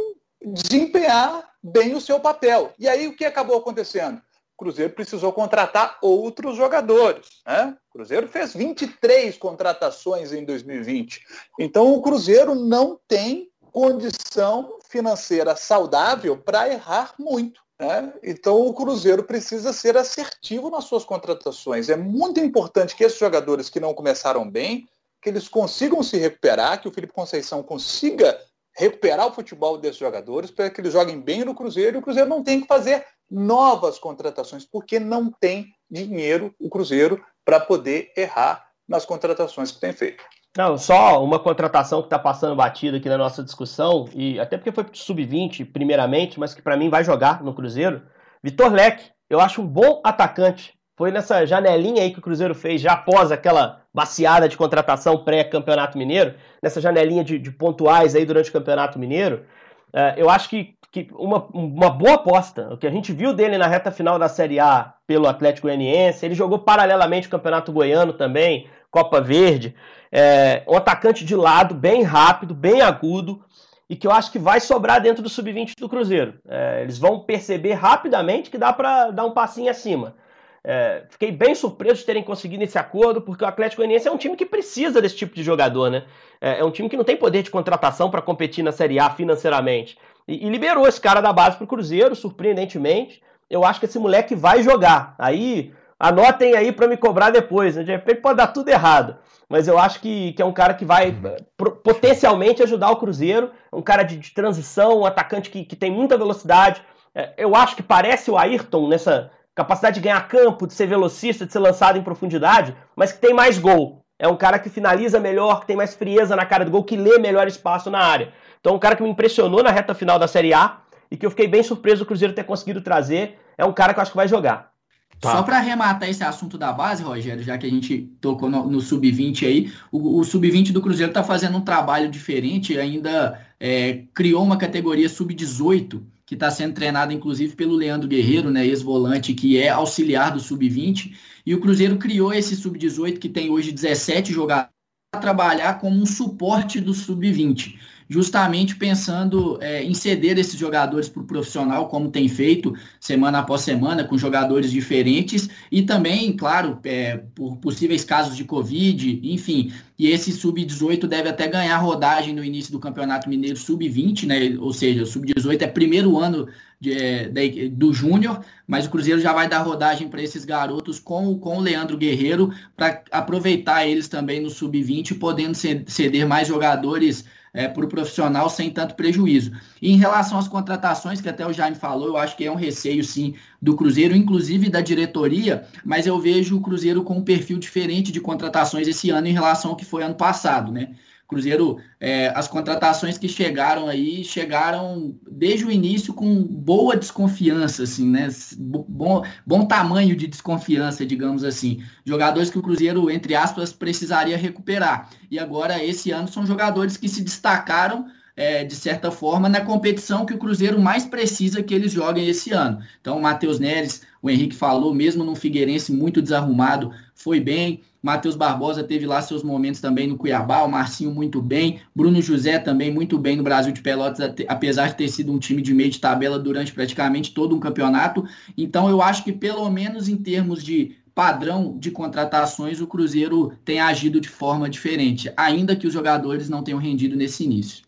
desempenhar 0.46 1.50
bem 1.64 1.96
o 1.96 2.02
seu 2.02 2.20
papel. 2.20 2.74
E 2.78 2.90
aí 2.90 3.08
o 3.08 3.16
que 3.16 3.24
acabou 3.24 3.58
acontecendo? 3.58 4.22
Cruzeiro 4.62 4.94
precisou 4.94 5.34
contratar 5.34 5.98
outros 6.04 6.56
jogadores. 6.56 7.26
Né? 7.48 7.76
O 7.90 7.94
Cruzeiro 7.94 8.28
fez 8.28 8.54
23 8.54 9.36
contratações 9.40 10.32
em 10.32 10.46
2020. 10.46 11.20
Então 11.60 11.92
o 11.92 12.00
Cruzeiro 12.00 12.54
não 12.54 13.00
tem 13.08 13.50
condição 13.72 14.78
financeira 14.88 15.56
saudável 15.56 16.38
para 16.38 16.72
errar 16.72 17.16
muito. 17.18 17.60
Né? 17.80 18.14
Então 18.22 18.62
o 18.68 18.72
Cruzeiro 18.76 19.24
precisa 19.24 19.74
ser 19.74 19.98
assertivo 19.98 20.70
nas 20.70 20.84
suas 20.84 21.04
contratações. 21.04 21.90
É 21.90 21.96
muito 21.96 22.40
importante 22.40 22.96
que 22.96 23.04
esses 23.04 23.18
jogadores 23.18 23.68
que 23.68 23.80
não 23.80 23.96
começaram 23.96 24.48
bem, 24.48 24.88
que 25.20 25.30
eles 25.30 25.48
consigam 25.48 26.04
se 26.04 26.18
recuperar, 26.18 26.80
que 26.80 26.88
o 26.88 26.92
Felipe 26.92 27.14
Conceição 27.14 27.64
consiga 27.64 28.40
recuperar 28.76 29.28
o 29.28 29.34
futebol 29.34 29.78
desses 29.78 29.98
jogadores 29.98 30.52
para 30.52 30.70
que 30.70 30.80
eles 30.82 30.94
joguem 30.94 31.20
bem 31.20 31.44
no 31.44 31.56
Cruzeiro 31.56 31.98
e 31.98 32.00
o 32.00 32.02
Cruzeiro 32.02 32.30
não 32.30 32.44
tem 32.44 32.62
que 32.62 32.68
fazer 32.68 33.06
novas 33.30 33.98
contratações, 33.98 34.66
porque 34.66 35.00
não 35.00 35.32
tem 35.32 35.68
dinheiro 35.90 36.54
o 36.60 36.70
Cruzeiro 36.70 37.24
para 37.46 37.60
poder 37.60 38.12
errar 38.16 38.66
nas 38.88 39.06
contratações 39.06 39.72
que 39.72 39.80
tem 39.80 39.94
feito. 39.94 40.24
Não, 40.58 40.78
só 40.78 41.24
uma 41.24 41.40
contratação 41.40 42.02
que 42.02 42.08
está 42.08 42.20
passando 42.20 42.58
batida 42.58 42.98
aqui 42.98 43.08
na 43.08 43.18
nossa 43.18 43.42
discussão, 43.42 44.10
e 44.14 44.38
até 44.38 44.58
porque 44.58 44.72
foi 44.72 44.86
sub-20 44.92 45.72
primeiramente, 45.72 46.38
mas 46.38 46.54
que 46.54 46.62
para 46.62 46.76
mim 46.76 46.90
vai 46.90 47.06
jogar 47.06 47.42
no 47.42 47.54
Cruzeiro. 47.54 48.02
Vitor 48.44 48.74
Leque, 48.74 49.12
eu 49.30 49.40
acho 49.40 49.62
um 49.62 49.68
bom 49.68 50.02
atacante. 50.04 50.74
Foi 50.98 51.10
nessa 51.10 51.46
janelinha 51.46 52.04
aí 52.04 52.12
que 52.12 52.20
o 52.20 52.22
Cruzeiro 52.22 52.54
fez, 52.54 52.82
já 52.82 52.94
após 52.94 53.32
aquela 53.32 53.81
baciada 53.94 54.48
de 54.48 54.58
contratação 54.58 55.24
pré-campeonato 55.24 55.98
mineiro, 55.98 56.36
nessa 56.62 56.80
janelinha 56.80 57.24
de, 57.24 57.38
de 57.38 57.52
pontuais 57.52 58.16
aí 58.16 58.26
durante 58.26 58.50
o 58.50 58.54
campeonato 58.54 58.98
mineiro. 58.98 59.46
Uh, 59.94 60.16
eu 60.18 60.30
acho 60.30 60.50
que 60.50 60.76
que 60.92 61.08
uma, 61.14 61.48
uma 61.54 61.90
boa 61.90 62.16
aposta. 62.16 62.74
O 62.74 62.78
que 62.78 62.86
a 62.86 62.92
gente 62.92 63.14
viu 63.14 63.34
dele 63.34 63.58
na 63.58 63.66
reta 63.66 63.92
final 63.92 64.20
da 64.20 64.28
Série 64.28 64.60
A 64.60 64.94
pelo 65.08 65.28
Atlético 65.28 65.68
Goianiense, 65.68 66.26
ele 66.26 66.36
jogou 66.36 66.60
paralelamente 66.60 67.28
o 67.28 67.32
Campeonato 67.32 67.72
Goiano 67.72 68.12
também, 68.12 68.68
Copa 68.92 69.22
Verde. 69.22 69.74
É, 70.12 70.64
um 70.68 70.76
atacante 70.76 71.24
de 71.24 71.36
lado, 71.36 71.74
bem 71.74 72.04
rápido, 72.04 72.54
bem 72.54 72.82
agudo, 72.82 73.42
e 73.90 73.96
que 73.96 74.06
eu 74.06 74.12
acho 74.12 74.32
que 74.32 74.40
vai 74.40 74.60
sobrar 74.60 75.02
dentro 75.02 75.24
do 75.24 75.30
sub-20 75.30 75.74
do 75.80 75.88
Cruzeiro. 75.88 76.34
É, 76.46 76.82
eles 76.82 77.00
vão 77.00 77.22
perceber 77.22 77.74
rapidamente 77.74 78.50
que 78.50 78.58
dá 78.58 78.74
para 78.74 79.12
dar 79.12 79.26
um 79.26 79.32
passinho 79.32 79.72
acima. 79.72 80.16
É, 80.64 81.04
fiquei 81.10 81.32
bem 81.32 81.56
surpreso 81.56 82.02
de 82.02 82.06
terem 82.06 82.24
conseguido 82.24 82.64
esse 82.64 82.78
acordo, 82.78 83.22
porque 83.22 83.44
o 83.44 83.48
Atlético 83.48 83.82
Goianiense 83.82 84.08
é 84.08 84.12
um 84.12 84.18
time 84.18 84.36
que 84.36 84.46
precisa 84.46 85.02
desse 85.02 85.16
tipo 85.16 85.34
de 85.36 85.44
jogador, 85.44 85.90
né? 85.90 86.04
É, 86.40 86.60
é 86.60 86.64
um 86.64 86.72
time 86.72 86.88
que 86.88 86.98
não 86.98 87.04
tem 87.04 87.18
poder 87.18 87.42
de 87.44 87.50
contratação 87.50 88.12
para 88.12 88.22
competir 88.22 88.64
na 88.64 88.72
Série 88.72 89.00
A 89.00 89.10
financeiramente. 89.10 89.98
E, 90.28 90.46
e 90.46 90.50
liberou 90.50 90.88
esse 90.88 91.02
cara 91.02 91.22
da 91.22 91.34
base 91.34 91.58
pro 91.58 91.68
Cruzeiro, 91.68 92.16
surpreendentemente. 92.16 93.22
Eu 93.50 93.66
acho 93.66 93.80
que 93.80 93.86
esse 93.86 94.00
moleque 94.00 94.36
vai 94.36 94.62
jogar. 94.62 95.16
Aí 95.18 95.74
Anotem 96.02 96.56
aí 96.56 96.72
para 96.72 96.88
me 96.88 96.98
cobrar 96.98 97.30
depois. 97.30 97.76
Né? 97.76 97.84
De 97.84 97.92
repente 97.92 98.22
pode 98.22 98.38
dar 98.38 98.48
tudo 98.48 98.68
errado. 98.70 99.18
Mas 99.48 99.68
eu 99.68 99.78
acho 99.78 100.00
que, 100.00 100.34
que 100.34 100.42
é 100.42 100.46
um 100.46 100.52
cara 100.52 100.74
que 100.74 100.84
vai 100.84 101.12
uhum. 101.12 101.72
potencialmente 101.84 102.64
ajudar 102.64 102.90
o 102.90 102.96
Cruzeiro. 102.96 103.52
Um 103.72 103.84
cara 103.84 104.02
de, 104.02 104.18
de 104.18 104.32
transição, 104.32 105.02
um 105.02 105.06
atacante 105.06 105.52
que, 105.52 105.64
que 105.64 105.76
tem 105.76 105.92
muita 105.92 106.18
velocidade. 106.18 106.82
É, 107.14 107.34
eu 107.38 107.56
acho 107.56 107.76
que 107.76 107.84
parece 107.84 108.32
o 108.32 108.38
Ayrton 108.38 108.88
nessa 108.88 109.30
capacidade 109.56 109.96
de 109.96 110.02
ganhar 110.02 110.28
campo, 110.28 110.66
de 110.66 110.74
ser 110.74 110.88
velocista, 110.88 111.46
de 111.46 111.52
ser 111.52 111.60
lançado 111.60 111.98
em 111.98 112.04
profundidade, 112.04 112.76
mas 112.96 113.12
que 113.12 113.20
tem 113.20 113.34
mais 113.34 113.58
gol. 113.58 114.02
É 114.18 114.28
um 114.28 114.38
cara 114.38 114.60
que 114.60 114.70
finaliza 114.70 115.20
melhor, 115.20 115.62
que 115.62 115.68
tem 115.68 115.76
mais 115.76 115.96
frieza 115.96 116.36
na 116.36 116.46
cara 116.46 116.64
do 116.64 116.72
gol, 116.72 116.84
que 116.84 116.96
lê 116.96 117.18
melhor 117.18 117.48
espaço 117.48 117.90
na 117.90 118.00
área. 118.00 118.32
Então, 118.60 118.76
um 118.76 118.80
cara 118.80 118.96
que 118.96 119.04
me 119.04 119.10
impressionou 119.10 119.64
na 119.64 119.72
reta 119.72 119.96
final 119.96 120.20
da 120.20 120.28
Série 120.28 120.54
A 120.54 120.78
e 121.10 121.18
que 121.18 121.26
eu 121.26 121.32
fiquei 121.32 121.48
bem 121.48 121.64
surpreso 121.64 122.04
o 122.04 122.06
Cruzeiro 122.06 122.34
ter 122.34 122.44
conseguido 122.44 122.82
trazer. 122.82 123.40
É 123.58 123.66
um 123.66 123.74
cara 123.74 123.94
que 123.94 124.00
eu 124.00 124.02
acho 124.02 124.12
que 124.12 124.18
vai 124.18 124.28
jogar. 124.28 124.71
Tá. 125.20 125.34
Só 125.34 125.44
para 125.44 125.58
arrematar 125.58 126.10
esse 126.10 126.24
assunto 126.24 126.58
da 126.58 126.74
base, 126.74 127.04
Rogério, 127.04 127.44
já 127.44 127.58
que 127.58 127.68
a 127.68 127.70
gente 127.70 128.10
tocou 128.20 128.50
no, 128.50 128.68
no 128.68 128.82
sub-20 128.82 129.46
aí, 129.46 129.72
o, 129.92 130.20
o 130.20 130.24
sub-20 130.24 130.72
do 130.72 130.82
Cruzeiro 130.82 131.12
está 131.12 131.24
fazendo 131.24 131.58
um 131.58 131.62
trabalho 131.62 132.10
diferente, 132.10 132.78
ainda 132.78 133.40
é, 133.60 134.06
criou 134.14 134.44
uma 134.44 134.58
categoria 134.58 135.08
sub-18 135.08 136.02
que 136.26 136.36
está 136.36 136.50
sendo 136.50 136.74
treinada 136.74 137.14
inclusive 137.14 137.56
pelo 137.56 137.76
Leandro 137.76 138.08
Guerreiro, 138.08 138.50
né, 138.50 138.66
ex-volante, 138.66 139.34
que 139.34 139.60
é 139.60 139.70
auxiliar 139.70 140.32
do 140.32 140.40
sub-20, 140.40 141.14
e 141.46 141.54
o 141.54 141.60
Cruzeiro 141.60 141.98
criou 141.98 142.34
esse 142.34 142.56
sub-18 142.56 143.20
que 143.20 143.30
tem 143.30 143.50
hoje 143.50 143.72
17 143.72 144.32
jogadores 144.34 144.72
para 145.12 145.22
trabalhar 145.22 145.78
como 145.80 146.02
um 146.02 146.06
suporte 146.06 146.80
do 146.80 146.94
sub-20 146.94 147.76
justamente 148.12 148.76
pensando 148.76 149.58
é, 149.62 149.82
em 149.82 149.94
ceder 149.94 150.38
esses 150.38 150.60
jogadores 150.60 151.08
para 151.08 151.22
o 151.22 151.26
profissional, 151.26 151.88
como 151.88 152.12
tem 152.12 152.28
feito 152.28 152.76
semana 153.00 153.40
após 153.40 153.62
semana, 153.62 154.04
com 154.04 154.18
jogadores 154.18 154.70
diferentes, 154.70 155.48
e 155.72 155.82
também, 155.82 156.36
claro, 156.36 156.78
é, 156.84 157.22
por 157.34 157.56
possíveis 157.56 158.04
casos 158.04 158.36
de 158.36 158.44
Covid, 158.44 159.22
enfim. 159.24 159.72
E 160.02 160.08
esse 160.08 160.32
sub-18 160.32 161.06
deve 161.06 161.30
até 161.30 161.48
ganhar 161.48 161.78
rodagem 161.78 162.34
no 162.34 162.44
início 162.44 162.72
do 162.72 162.80
Campeonato 162.80 163.30
Mineiro 163.30 163.56
sub-20, 163.56 164.26
né? 164.26 164.58
Ou 164.60 164.74
seja, 164.74 165.04
o 165.04 165.06
sub-18 165.06 165.62
é 165.62 165.68
primeiro 165.68 166.18
ano 166.18 166.48
de, 166.80 166.92
é, 166.92 167.28
de, 167.28 167.70
do 167.70 167.94
Júnior, 167.94 168.44
mas 168.66 168.88
o 168.88 168.90
Cruzeiro 168.90 169.22
já 169.22 169.32
vai 169.32 169.48
dar 169.48 169.60
rodagem 169.60 170.10
para 170.10 170.24
esses 170.24 170.44
garotos 170.44 170.98
com, 171.00 171.38
com 171.38 171.60
o 171.60 171.62
Leandro 171.62 172.00
Guerreiro, 172.00 172.52
para 172.76 173.04
aproveitar 173.12 173.86
eles 173.86 174.08
também 174.08 174.42
no 174.42 174.50
sub-20, 174.50 175.20
podendo 175.20 175.54
ceder 175.54 176.28
mais 176.28 176.48
jogadores 176.48 177.24
é, 177.54 177.68
para 177.68 177.86
o 177.86 177.88
profissional 177.88 178.50
sem 178.50 178.70
tanto 178.70 178.96
prejuízo. 178.96 179.52
E 179.82 179.92
em 179.92 179.98
relação 179.98 180.38
às 180.38 180.48
contratações, 180.48 181.20
que 181.20 181.30
até 181.30 181.46
o 181.46 181.54
Jaime 181.54 181.76
falou, 181.76 182.08
eu 182.08 182.18
acho 182.18 182.36
que 182.38 182.46
é 182.46 182.52
um 182.52 182.56
receio 182.56 183.04
sim 183.04 183.36
do 183.62 183.76
Cruzeiro, 183.76 184.16
inclusive 184.16 184.70
da 184.70 184.82
diretoria, 184.82 185.66
mas 185.84 186.08
eu 186.08 186.20
vejo 186.20 186.58
o 186.58 186.62
Cruzeiro 186.62 187.04
com 187.04 187.18
um 187.18 187.24
perfil 187.24 187.58
diferente 187.58 188.12
de 188.12 188.22
contratações 188.22 188.88
esse 188.88 189.10
ano 189.10 189.28
em 189.28 189.34
relação 189.34 189.72
ao 189.72 189.78
que 189.78 189.86
foi 189.92 190.04
ano 190.04 190.16
passado, 190.16 190.72
né? 190.72 190.96
Cruzeiro, 191.28 191.78
é, 191.98 192.28
as 192.36 192.46
contratações 192.46 193.18
que 193.18 193.30
chegaram 193.30 193.88
aí, 193.88 194.22
chegaram 194.22 195.16
desde 195.32 195.66
o 195.66 195.72
início 195.72 196.14
com 196.14 196.44
boa 196.44 196.98
desconfiança, 196.98 197.84
assim, 197.84 198.06
né? 198.06 198.28
Bom, 198.58 199.24
bom 199.46 199.66
tamanho 199.66 200.14
de 200.14 200.28
desconfiança, 200.28 201.06
digamos 201.06 201.46
assim. 201.46 201.82
Jogadores 202.04 202.50
que 202.50 202.60
o 202.60 202.62
Cruzeiro, 202.62 203.10
entre 203.10 203.34
aspas, 203.34 203.72
precisaria 203.72 204.36
recuperar. 204.36 205.10
E 205.30 205.40
agora, 205.40 205.82
esse 205.82 206.12
ano, 206.12 206.28
são 206.28 206.46
jogadores 206.46 206.98
que 206.98 207.08
se 207.08 207.24
destacaram 207.24 208.08
é, 208.36 208.64
de 208.64 208.76
certa 208.76 209.12
forma, 209.12 209.48
na 209.48 209.62
competição 209.62 210.26
que 210.26 210.34
o 210.34 210.38
Cruzeiro 210.38 210.82
mais 210.82 211.06
precisa 211.06 211.64
que 211.64 211.74
eles 211.74 211.92
joguem 211.92 212.28
esse 212.28 212.52
ano. 212.52 212.82
Então, 213.00 213.18
o 213.18 213.22
Matheus 213.22 213.60
Neres, 213.60 214.02
o 214.22 214.30
Henrique 214.30 214.56
falou, 214.56 214.94
mesmo 214.94 215.24
no 215.24 215.36
Figueirense 215.36 215.92
muito 215.92 216.22
desarrumado, 216.22 216.92
foi 217.14 217.40
bem. 217.40 217.82
Matheus 218.02 218.36
Barbosa 218.36 218.84
teve 218.84 219.06
lá 219.06 219.22
seus 219.22 219.44
momentos 219.44 219.80
também 219.80 220.08
no 220.08 220.18
Cuiabá, 220.18 220.64
o 220.64 220.68
Marcinho 220.68 221.12
muito 221.12 221.42
bem, 221.42 221.82
Bruno 221.96 222.22
José 222.22 222.58
também 222.58 222.92
muito 222.92 223.18
bem 223.18 223.36
no 223.36 223.44
Brasil 223.44 223.72
de 223.72 223.82
Pelotas, 223.82 224.34
apesar 224.48 224.88
de 224.88 224.96
ter 224.96 225.08
sido 225.08 225.32
um 225.32 225.38
time 225.38 225.62
de 225.62 225.74
meio 225.74 225.92
de 225.92 226.00
tabela 226.00 226.40
durante 226.40 226.74
praticamente 226.74 227.34
todo 227.34 227.56
um 227.56 227.60
campeonato. 227.60 228.26
Então 228.58 228.90
eu 228.90 229.02
acho 229.02 229.24
que 229.24 229.32
pelo 229.32 229.70
menos 229.70 230.10
em 230.10 230.18
termos 230.18 230.64
de 230.64 230.96
padrão 231.14 231.78
de 231.78 231.92
contratações, 231.92 232.82
o 232.82 232.88
Cruzeiro 232.88 233.54
tem 233.64 233.80
agido 233.80 234.20
de 234.20 234.30
forma 234.30 234.70
diferente, 234.70 235.32
ainda 235.38 235.76
que 235.76 235.86
os 235.86 235.94
jogadores 235.94 236.50
não 236.50 236.64
tenham 236.64 236.80
rendido 236.80 237.16
nesse 237.16 237.44
início. 237.44 237.84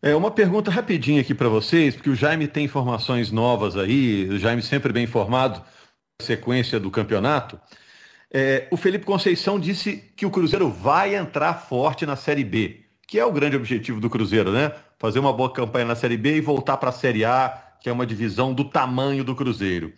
É 0.00 0.16
uma 0.16 0.32
pergunta 0.32 0.68
rapidinha 0.68 1.20
aqui 1.20 1.32
para 1.32 1.48
vocês, 1.48 1.94
porque 1.94 2.10
o 2.10 2.16
Jaime 2.16 2.48
tem 2.48 2.64
informações 2.64 3.30
novas 3.30 3.76
aí, 3.76 4.28
o 4.28 4.38
Jaime 4.38 4.60
sempre 4.60 4.92
bem 4.92 5.04
informado 5.04 5.62
sequência 6.20 6.80
do 6.80 6.90
campeonato. 6.90 7.60
É, 8.34 8.66
o 8.70 8.78
Felipe 8.78 9.04
Conceição 9.04 9.60
disse 9.60 10.10
que 10.16 10.24
o 10.24 10.30
Cruzeiro 10.30 10.70
vai 10.70 11.14
entrar 11.14 11.52
forte 11.52 12.06
na 12.06 12.16
Série 12.16 12.44
B, 12.44 12.80
que 13.06 13.18
é 13.18 13.26
o 13.26 13.30
grande 13.30 13.56
objetivo 13.56 14.00
do 14.00 14.08
Cruzeiro, 14.08 14.50
né? 14.50 14.72
Fazer 14.98 15.18
uma 15.18 15.34
boa 15.34 15.52
campanha 15.52 15.84
na 15.84 15.94
Série 15.94 16.16
B 16.16 16.36
e 16.36 16.40
voltar 16.40 16.78
para 16.78 16.88
a 16.88 16.92
Série 16.92 17.26
A, 17.26 17.62
que 17.78 17.90
é 17.90 17.92
uma 17.92 18.06
divisão 18.06 18.54
do 18.54 18.64
tamanho 18.64 19.22
do 19.22 19.34
Cruzeiro. 19.34 19.92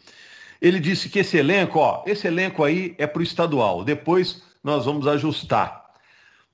Ele 0.61 0.81
disse 0.81 1.09
que 1.09 1.21
esse 1.21 1.37
elenco, 1.37 1.79
ó, 1.79 2.03
esse 2.07 2.27
elenco 2.27 2.65
aí 2.65 2.97
é 2.99 3.07
para 3.07 3.21
o 3.21 3.23
estadual. 3.23 3.85
Depois 3.85 4.43
nós 4.65 4.85
vamos 4.85 5.07
ajustar. 5.07 5.85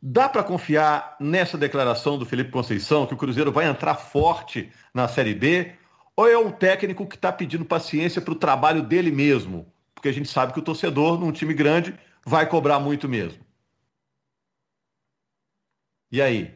Dá 0.03 0.29
para 0.29 0.43
confiar 0.43 1.17
nessa 1.19 1.57
declaração 1.57 2.19
do 2.19 2.27
Felipe 2.27 2.51
Conceição 2.51 3.07
que 3.07 3.15
o 3.15 3.17
Cruzeiro 3.17 3.53
vai 3.53 3.67
entrar 3.67 3.95
forte 3.95 4.71
na 4.93 5.09
Série 5.09 5.35
B? 5.35 5.73
Ou 6.15 6.29
é 6.29 6.37
um 6.37 6.51
técnico 6.51 7.07
que 7.07 7.15
está 7.15 7.33
pedindo 7.33 7.65
paciência 7.65 8.21
para 8.21 8.33
o 8.33 8.39
trabalho 8.39 8.83
dele 8.83 9.11
mesmo? 9.11 9.67
Porque 10.01 10.09
a 10.09 10.13
gente 10.15 10.31
sabe 10.31 10.55
que 10.55 10.59
o 10.59 10.63
torcedor, 10.63 11.21
num 11.21 11.31
time 11.31 11.53
grande, 11.53 11.95
vai 12.25 12.49
cobrar 12.49 12.81
muito 12.81 13.07
mesmo. 13.07 13.39
E 16.11 16.23
aí? 16.23 16.55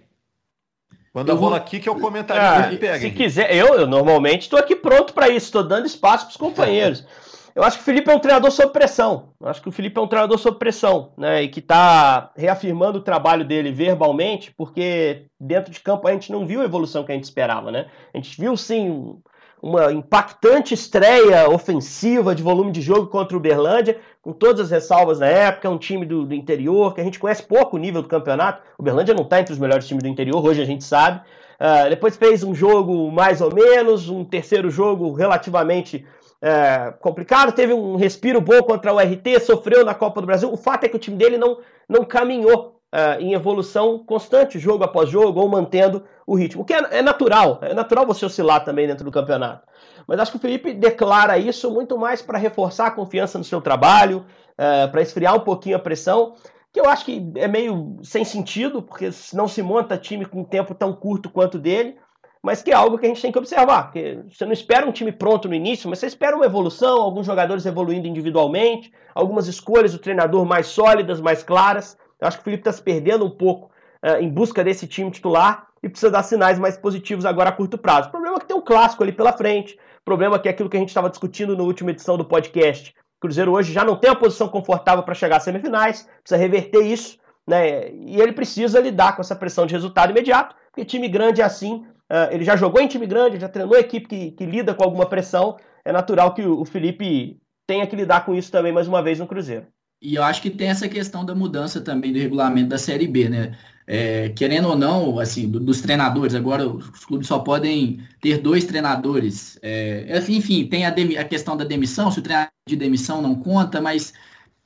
Manda 1.13 1.35
a 1.35 1.37
bola 1.37 1.59
aqui 1.59 1.79
que 1.79 1.87
é 1.87 1.93
o 1.93 2.01
comentário 2.01 2.43
ah, 2.43 2.71
que 2.71 2.79
pega. 2.79 3.01
Se 3.01 3.07
hein? 3.07 3.15
quiser, 3.15 3.55
eu, 3.55 3.75
eu 3.75 3.87
normalmente 3.87 4.43
estou 4.43 4.59
aqui 4.59 4.75
pronto 4.75 5.13
para 5.13 5.29
isso, 5.29 5.45
estou 5.45 5.63
dando 5.63 5.85
espaço 5.85 6.25
para 6.25 6.31
os 6.31 6.37
companheiros. 6.39 7.07
Eu 7.55 7.63
acho 7.63 7.77
que 7.77 7.83
o 7.83 7.85
Felipe 7.85 8.11
é 8.11 8.15
um 8.15 8.19
treinador 8.19 8.51
sob 8.51 8.73
pressão. 8.73 9.35
Eu 9.39 9.47
acho 9.47 9.61
que 9.61 9.69
o 9.69 9.73
Felipe 9.73 9.99
é 9.99 10.03
um 10.03 10.09
treinador 10.09 10.39
sob 10.39 10.59
pressão, 10.59 11.13
né? 11.19 11.43
E 11.43 11.49
que 11.49 11.61
está 11.61 12.33
reafirmando 12.35 12.99
o 12.99 13.03
trabalho 13.03 13.45
dele 13.45 13.71
verbalmente, 13.71 14.55
porque 14.57 15.27
dentro 15.39 15.71
de 15.71 15.81
campo 15.81 16.09
a 16.09 16.13
gente 16.13 16.33
não 16.33 16.47
viu 16.47 16.63
a 16.63 16.65
evolução 16.65 17.05
que 17.05 17.13
a 17.13 17.15
gente 17.15 17.25
esperava, 17.25 17.71
né? 17.71 17.91
A 18.13 18.17
gente 18.17 18.41
viu 18.41 18.57
sim 18.57 19.21
uma 19.65 19.91
impactante 19.91 20.75
estreia 20.75 21.49
ofensiva 21.49 22.35
de 22.35 22.43
volume 22.43 22.71
de 22.71 22.83
jogo 22.83 23.07
contra 23.07 23.35
o 23.35 23.41
Uberlândia, 23.41 23.99
com 24.21 24.31
todas 24.31 24.61
as 24.61 24.71
ressalvas 24.71 25.21
na 25.21 25.27
época, 25.27 25.71
um 25.71 25.79
time 25.79 26.05
do, 26.05 26.27
do 26.27 26.35
interior, 26.35 26.95
que 26.95 27.01
a 27.01 27.05
gente 27.05 27.19
conhece 27.19 27.43
pouco 27.43 27.75
o 27.75 27.81
nível 27.81 28.03
do 28.03 28.09
campeonato. 28.09 28.63
O 28.77 28.83
Uberlândia 28.83 29.15
não 29.15 29.23
está 29.23 29.41
entre 29.41 29.55
os 29.55 29.59
melhores 29.59 29.89
times 29.89 30.03
do 30.03 30.09
interior, 30.09 30.45
hoje 30.45 30.61
a 30.61 30.67
gente 30.67 30.85
sabe. 30.85 31.23
Uh, 31.59 31.89
depois 31.89 32.15
fez 32.15 32.45
um 32.45 32.55
jogo 32.55 33.11
mais 33.11 33.41
ou 33.41 33.55
menos, 33.55 34.11
um 34.11 34.23
terceiro 34.23 34.69
jogo 34.69 35.15
relativamente 35.15 36.05
uh, 36.43 36.99
complicado, 37.01 37.51
teve 37.51 37.73
um 37.73 37.97
respiro 37.97 38.43
bom 38.43 38.63
contra 38.65 38.93
o 38.93 38.99
RT, 38.99 39.41
sofreu 39.41 39.83
na 39.83 39.95
Copa 39.95 40.21
do 40.21 40.27
Brasil. 40.27 40.53
O 40.53 40.59
fato 40.59 40.85
é 40.85 40.91
que 40.91 40.97
o 40.97 41.01
time 41.01 41.17
dele 41.17 41.39
não, 41.39 41.57
não 41.89 42.05
caminhou 42.05 42.74
uh, 42.95 43.21
em 43.21 43.33
evolução 43.33 43.99
constante, 43.99 44.59
jogo 44.59 44.85
após 44.85 45.11
jogo, 45.11 45.41
ou 45.41 45.49
mantendo 45.49 46.05
o 46.25 46.37
ritmo. 46.37 46.63
O 46.63 46.65
que 46.65 46.73
é, 46.73 46.99
é, 46.99 47.03
natural, 47.03 47.59
é 47.61 47.75
natural 47.75 48.07
você 48.07 48.25
oscilar 48.25 48.65
também 48.65 48.87
dentro 48.87 49.05
do 49.05 49.11
campeonato. 49.11 49.67
Mas 50.07 50.21
acho 50.21 50.31
que 50.31 50.37
o 50.37 50.41
Felipe 50.41 50.73
declara 50.73 51.37
isso 51.37 51.71
muito 51.71 51.99
mais 51.99 52.23
para 52.23 52.39
reforçar 52.39 52.87
a 52.87 52.91
confiança 52.93 53.37
no 53.37 53.45
seu 53.45 53.61
trabalho, 53.61 54.25
uh, 54.53 54.91
para 54.91 55.03
esfriar 55.03 55.35
um 55.35 55.41
pouquinho 55.41 55.77
a 55.77 55.81
pressão, 55.81 56.35
que 56.73 56.81
eu 56.81 56.89
acho 56.89 57.05
que 57.05 57.33
é 57.37 57.49
meio 57.49 57.97
sem 58.03 58.25
sentido, 58.25 58.81
porque 58.83 59.11
não 59.33 59.49
se 59.49 59.63
monta 59.63 59.99
time 59.99 60.25
com 60.25 60.41
um 60.41 60.45
tempo 60.45 60.75
tão 60.75 60.93
curto 60.93 61.31
quanto 61.31 61.59
dele, 61.59 61.97
mas 62.43 62.63
que 62.63 62.71
é 62.71 62.75
algo 62.75 62.99
que 62.99 63.07
a 63.07 63.09
gente 63.09 63.23
tem 63.23 63.33
que 63.33 63.39
observar. 63.39 63.85
Porque 63.85 64.21
você 64.29 64.45
não 64.45 64.53
espera 64.53 64.87
um 64.87 64.93
time 64.93 65.11
pronto 65.11 65.49
no 65.49 65.55
início, 65.55 65.89
mas 65.89 65.99
você 65.99 66.07
espera 66.07 66.37
uma 66.37 66.45
evolução, 66.45 67.01
alguns 67.01 67.27
jogadores 67.27 67.65
evoluindo 67.65 68.07
individualmente, 68.07 68.93
algumas 69.15 69.49
escolhas 69.49 69.93
do 69.93 69.99
treinador 69.99 70.45
mais 70.45 70.67
sólidas, 70.67 71.21
mais 71.21 71.43
claras. 71.43 71.97
Eu 72.25 72.29
acho 72.29 72.39
que 72.39 72.41
o 72.41 72.45
Felipe 72.45 72.63
está 72.63 72.73
se 72.73 72.81
perdendo 72.81 73.27
um 73.27 73.31
pouco 73.31 73.71
uh, 74.03 74.17
em 74.19 74.31
busca 74.31 74.65
desse 74.65 74.87
time 74.87 75.11
titular 75.11 75.67
e 75.83 75.91
precisa 75.91 76.11
dar 76.11 76.23
sinais 76.23 76.59
mais 76.59 76.75
positivos 76.75 77.27
agora 77.27 77.51
a 77.51 77.53
curto 77.53 77.77
prazo. 77.77 78.09
O 78.09 78.11
problema 78.13 78.37
é 78.37 78.41
que 78.41 78.47
tem 78.47 78.57
um 78.57 78.63
clássico 78.63 79.03
ali 79.03 79.13
pela 79.13 79.31
frente. 79.31 79.79
O 80.01 80.05
problema 80.07 80.37
é 80.37 80.39
que 80.39 80.49
é 80.49 80.51
aquilo 80.51 80.71
que 80.71 80.77
a 80.79 80.81
gente 80.81 80.89
estava 80.89 81.11
discutindo 81.11 81.55
na 81.55 81.63
última 81.63 81.91
edição 81.91 82.17
do 82.17 82.25
podcast. 82.25 82.95
O 83.19 83.21
Cruzeiro 83.21 83.53
hoje 83.53 83.75
já 83.75 83.85
não 83.85 83.97
tem 83.97 84.11
a 84.11 84.15
posição 84.15 84.49
confortável 84.49 85.05
para 85.05 85.13
chegar 85.13 85.37
às 85.37 85.43
semifinais, 85.43 86.09
precisa 86.23 86.41
reverter 86.41 86.81
isso, 86.81 87.19
né? 87.47 87.91
E 87.91 88.19
ele 88.19 88.33
precisa 88.33 88.81
lidar 88.81 89.15
com 89.17 89.21
essa 89.21 89.37
pressão 89.37 89.67
de 89.67 89.75
resultado 89.75 90.11
imediato, 90.11 90.57
porque 90.73 90.87
time 90.87 91.09
grande 91.09 91.43
é 91.43 91.45
assim. 91.45 91.87
Uh, 92.11 92.33
ele 92.33 92.45
já 92.45 92.57
jogou 92.57 92.81
em 92.81 92.89
time 92.89 93.07
grande, 93.07 93.39
já 93.39 93.51
treinou 93.51 93.77
equipe 93.77 94.09
que, 94.09 94.31
que 94.31 94.47
lida 94.47 94.73
com 94.73 94.83
alguma 94.83 95.05
pressão. 95.05 95.59
É 95.85 95.93
natural 95.93 96.33
que 96.33 96.43
o 96.43 96.65
Felipe 96.65 97.39
tenha 97.67 97.87
que 97.87 97.95
lidar 97.95 98.25
com 98.25 98.35
isso 98.35 98.51
também 98.51 98.73
mais 98.73 98.89
uma 98.89 99.03
vez 99.03 99.19
no 99.19 99.27
Cruzeiro. 99.27 99.67
E 100.05 100.17
eu 100.17 100.23
acho 100.23 100.43
que 100.43 100.51
tem 100.51 100.69
essa 100.69 100.87
questão 100.87 101.25
da 101.25 101.35
mudança 101.35 101.81
também 101.81 102.13
do 102.13 102.19
regulamento 102.19 102.69
da 102.69 102.77
Série 102.77 103.09
B, 103.09 103.31
né? 103.31 103.57
É, 103.87 104.29
querendo 104.31 104.69
ou 104.69 104.77
não, 104.77 105.19
assim, 105.19 105.49
do, 105.49 105.59
dos 105.59 105.81
treinadores, 105.81 106.35
agora 106.35 106.69
os 106.69 107.05
clubes 107.07 107.27
só 107.27 107.39
podem 107.39 108.01
ter 108.21 108.37
dois 108.39 108.67
treinadores. 108.67 109.59
É, 109.63 110.23
enfim, 110.29 110.67
tem 110.67 110.85
a, 110.85 110.91
a, 110.91 111.25
questão 111.25 111.57
da 111.57 111.65
demissão, 111.65 112.11
se 112.11 112.19
o 112.19 112.23
treinador 112.23 112.53
de 112.69 112.77
demissão 112.77 113.23
não 113.23 113.35
conta, 113.35 113.81
mas 113.81 114.13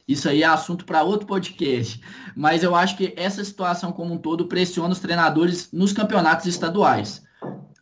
isso 0.08 0.28
aí 0.28 0.42
é 0.42 0.46
assunto 0.46 0.84
para 0.84 1.04
outro 1.04 1.28
podcast. 1.28 2.00
Mas 2.34 2.64
eu 2.64 2.74
acho 2.74 2.96
que 2.96 3.14
essa 3.16 3.44
situação 3.44 3.92
como 3.92 4.14
um 4.14 4.18
todo 4.18 4.48
pressiona 4.48 4.92
os 4.92 4.98
treinadores 4.98 5.70
nos 5.72 5.92
campeonatos 5.92 6.46
estaduais. 6.46 7.22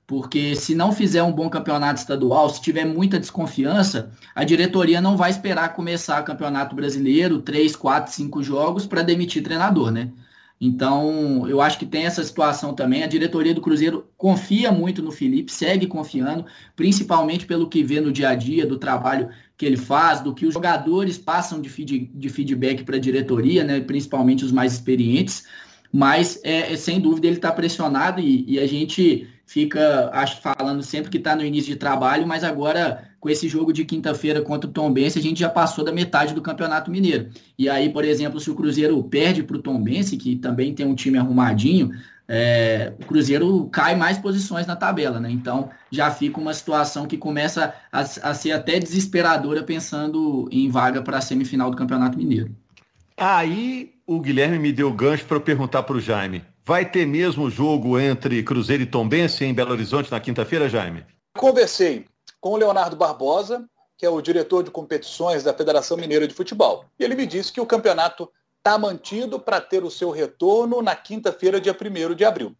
Porque 0.06 0.54
se 0.54 0.74
não 0.74 0.92
fizer 0.92 1.22
um 1.22 1.32
bom 1.32 1.50
campeonato 1.50 1.98
estadual, 1.98 2.48
se 2.48 2.62
tiver 2.62 2.84
muita 2.84 3.18
desconfiança, 3.18 4.12
a 4.34 4.44
diretoria 4.44 5.00
não 5.00 5.16
vai 5.16 5.30
esperar 5.30 5.74
começar 5.74 6.22
o 6.22 6.24
campeonato 6.24 6.76
brasileiro, 6.76 7.42
três, 7.42 7.74
quatro, 7.74 8.12
cinco 8.12 8.42
jogos, 8.42 8.86
para 8.86 9.02
demitir 9.02 9.42
treinador, 9.42 9.90
né? 9.90 10.12
Então, 10.60 11.46
eu 11.48 11.60
acho 11.60 11.78
que 11.78 11.84
tem 11.84 12.06
essa 12.06 12.24
situação 12.24 12.72
também. 12.72 13.02
A 13.02 13.06
diretoria 13.06 13.52
do 13.52 13.60
Cruzeiro 13.60 14.06
confia 14.16 14.72
muito 14.72 15.02
no 15.02 15.12
Felipe, 15.12 15.52
segue 15.52 15.86
confiando, 15.86 16.46
principalmente 16.74 17.44
pelo 17.44 17.68
que 17.68 17.82
vê 17.82 18.00
no 18.00 18.10
dia 18.10 18.30
a 18.30 18.34
dia, 18.34 18.66
do 18.66 18.78
trabalho 18.78 19.28
que 19.56 19.66
ele 19.66 19.76
faz, 19.76 20.20
do 20.20 20.34
que 20.34 20.46
os 20.46 20.54
jogadores 20.54 21.18
passam 21.18 21.60
de, 21.60 21.68
feed, 21.68 22.10
de 22.14 22.28
feedback 22.28 22.84
para 22.84 22.96
a 22.96 23.00
diretoria, 23.00 23.64
né, 23.64 23.80
principalmente 23.80 24.44
os 24.44 24.52
mais 24.52 24.72
experientes. 24.72 25.44
Mas, 25.92 26.40
é, 26.42 26.72
é 26.72 26.76
sem 26.76 27.00
dúvida, 27.00 27.26
ele 27.26 27.36
está 27.36 27.52
pressionado 27.52 28.20
e, 28.20 28.44
e, 28.48 28.58
a 28.58 28.66
gente 28.66 29.28
fica 29.46 30.10
acho, 30.12 30.40
falando 30.42 30.82
sempre 30.82 31.10
que 31.10 31.18
está 31.18 31.36
no 31.36 31.44
início 31.44 31.72
de 31.72 31.76
trabalho, 31.76 32.26
mas 32.26 32.42
agora 32.42 33.08
com 33.20 33.30
esse 33.30 33.48
jogo 33.48 33.72
de 33.72 33.84
quinta-feira 33.84 34.42
contra 34.42 34.68
o 34.68 34.72
Tom 34.72 34.92
Bense, 34.92 35.18
a 35.18 35.22
gente 35.22 35.40
já 35.40 35.48
passou 35.48 35.84
da 35.84 35.92
metade 35.92 36.34
do 36.34 36.42
Campeonato 36.42 36.90
Mineiro. 36.90 37.30
E 37.58 37.68
aí, 37.68 37.88
por 37.88 38.04
exemplo, 38.04 38.38
se 38.38 38.50
o 38.50 38.54
Cruzeiro 38.54 39.02
perde 39.04 39.42
para 39.42 39.56
o 39.56 39.62
Tom 39.62 39.82
Bense, 39.82 40.16
que 40.16 40.36
também 40.36 40.74
tem 40.74 40.84
um 40.84 40.94
time 40.94 41.16
arrumadinho, 41.16 41.90
é, 42.28 42.92
o 43.00 43.06
Cruzeiro 43.06 43.68
cai 43.72 43.94
mais 43.94 44.18
posições 44.18 44.66
na 44.66 44.74
tabela, 44.74 45.20
né? 45.20 45.30
Então 45.30 45.70
já 45.90 46.10
fica 46.10 46.40
uma 46.40 46.52
situação 46.52 47.06
que 47.06 47.16
começa 47.16 47.72
a, 47.90 48.00
a 48.00 48.34
ser 48.34 48.52
até 48.52 48.78
desesperadora 48.78 49.62
pensando 49.62 50.48
em 50.50 50.68
vaga 50.68 51.00
para 51.02 51.18
a 51.18 51.20
semifinal 51.20 51.70
do 51.70 51.76
Campeonato 51.76 52.18
Mineiro. 52.18 52.50
Aí 53.16 53.94
o 54.06 54.20
Guilherme 54.20 54.58
me 54.58 54.72
deu 54.72 54.92
gancho 54.92 55.24
para 55.24 55.36
eu 55.36 55.40
perguntar 55.40 55.84
para 55.84 55.96
o 55.96 56.00
Jaime. 56.00 56.42
Vai 56.68 56.84
ter 56.84 57.06
mesmo 57.06 57.48
jogo 57.48 57.96
entre 57.96 58.42
Cruzeiro 58.42 58.82
e 58.82 58.86
Tombense 58.86 59.44
em 59.44 59.54
Belo 59.54 59.70
Horizonte 59.70 60.10
na 60.10 60.18
quinta-feira, 60.18 60.68
Jaime? 60.68 61.06
Conversei 61.38 62.06
com 62.40 62.50
o 62.50 62.56
Leonardo 62.56 62.96
Barbosa, 62.96 63.70
que 63.96 64.04
é 64.04 64.10
o 64.10 64.20
diretor 64.20 64.64
de 64.64 64.70
competições 64.72 65.44
da 65.44 65.54
Federação 65.54 65.96
Mineira 65.96 66.26
de 66.26 66.34
Futebol. 66.34 66.84
E 66.98 67.04
ele 67.04 67.14
me 67.14 67.24
disse 67.24 67.52
que 67.52 67.60
o 67.60 67.66
campeonato 67.66 68.28
está 68.58 68.76
mantido 68.76 69.38
para 69.38 69.60
ter 69.60 69.84
o 69.84 69.90
seu 69.92 70.10
retorno 70.10 70.82
na 70.82 70.96
quinta-feira, 70.96 71.60
dia 71.60 71.72
1 71.72 72.16
de 72.16 72.24
abril. 72.24 72.52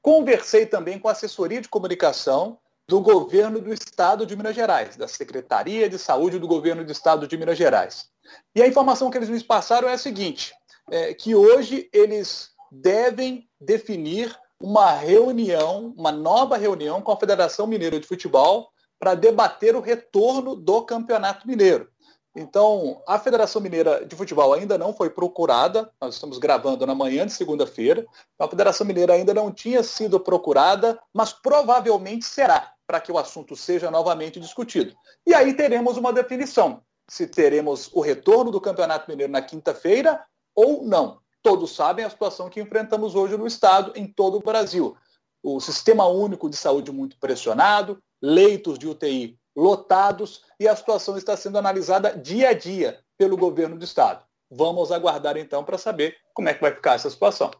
Conversei 0.00 0.64
também 0.64 0.98
com 0.98 1.08
a 1.08 1.12
assessoria 1.12 1.60
de 1.60 1.68
comunicação 1.68 2.56
do 2.88 3.02
governo 3.02 3.60
do 3.60 3.70
estado 3.70 4.24
de 4.24 4.34
Minas 4.34 4.54
Gerais, 4.54 4.96
da 4.96 5.06
Secretaria 5.06 5.90
de 5.90 5.98
Saúde 5.98 6.38
do 6.38 6.48
governo 6.48 6.86
do 6.86 6.90
estado 6.90 7.28
de 7.28 7.36
Minas 7.36 7.58
Gerais. 7.58 8.08
E 8.54 8.62
a 8.62 8.66
informação 8.66 9.10
que 9.10 9.18
eles 9.18 9.28
me 9.28 9.44
passaram 9.44 9.90
é 9.90 9.92
a 9.92 9.98
seguinte, 9.98 10.54
é, 10.90 11.12
que 11.12 11.34
hoje 11.34 11.90
eles 11.92 12.51
devem 12.72 13.46
definir 13.60 14.34
uma 14.58 14.92
reunião, 14.92 15.92
uma 15.96 16.10
nova 16.10 16.56
reunião 16.56 17.02
com 17.02 17.12
a 17.12 17.16
Federação 17.18 17.66
Mineira 17.66 18.00
de 18.00 18.06
Futebol 18.06 18.70
para 18.98 19.14
debater 19.14 19.76
o 19.76 19.80
retorno 19.80 20.56
do 20.56 20.82
Campeonato 20.82 21.46
Mineiro. 21.46 21.88
Então, 22.34 23.02
a 23.06 23.18
Federação 23.18 23.60
Mineira 23.60 24.06
de 24.06 24.16
Futebol 24.16 24.54
ainda 24.54 24.78
não 24.78 24.94
foi 24.94 25.10
procurada, 25.10 25.92
nós 26.00 26.14
estamos 26.14 26.38
gravando 26.38 26.86
na 26.86 26.94
manhã 26.94 27.26
de 27.26 27.32
segunda-feira, 27.32 28.06
a 28.38 28.48
Federação 28.48 28.86
Mineira 28.86 29.12
ainda 29.12 29.34
não 29.34 29.52
tinha 29.52 29.82
sido 29.82 30.18
procurada, 30.18 30.98
mas 31.12 31.30
provavelmente 31.30 32.24
será, 32.24 32.72
para 32.86 33.00
que 33.00 33.12
o 33.12 33.18
assunto 33.18 33.54
seja 33.54 33.90
novamente 33.90 34.40
discutido. 34.40 34.94
E 35.26 35.34
aí 35.34 35.52
teremos 35.52 35.98
uma 35.98 36.10
definição, 36.10 36.80
se 37.06 37.26
teremos 37.26 37.90
o 37.92 38.00
retorno 38.00 38.50
do 38.50 38.62
Campeonato 38.62 39.10
Mineiro 39.10 39.30
na 39.30 39.42
quinta-feira 39.42 40.24
ou 40.54 40.84
não. 40.84 41.21
Todos 41.42 41.74
sabem 41.74 42.04
a 42.04 42.10
situação 42.10 42.48
que 42.48 42.60
enfrentamos 42.60 43.14
hoje 43.14 43.36
no 43.36 43.46
Estado, 43.46 43.92
em 43.96 44.06
todo 44.06 44.36
o 44.36 44.40
Brasil. 44.40 44.96
O 45.42 45.60
sistema 45.60 46.06
único 46.06 46.48
de 46.48 46.56
saúde 46.56 46.92
muito 46.92 47.18
pressionado, 47.18 47.98
leitos 48.22 48.78
de 48.78 48.86
UTI 48.86 49.36
lotados 49.54 50.42
e 50.58 50.66
a 50.66 50.74
situação 50.74 51.16
está 51.16 51.36
sendo 51.36 51.58
analisada 51.58 52.16
dia 52.16 52.50
a 52.50 52.52
dia 52.52 53.00
pelo 53.18 53.36
governo 53.36 53.76
do 53.76 53.84
estado. 53.84 54.24
Vamos 54.50 54.90
aguardar 54.90 55.36
então 55.36 55.64
para 55.64 55.78
saber 55.78 56.16
como 56.34 56.48
é 56.48 56.54
que 56.54 56.60
vai 56.60 56.72
ficar 56.72 56.94
essa 56.94 57.10
situação. 57.10 57.50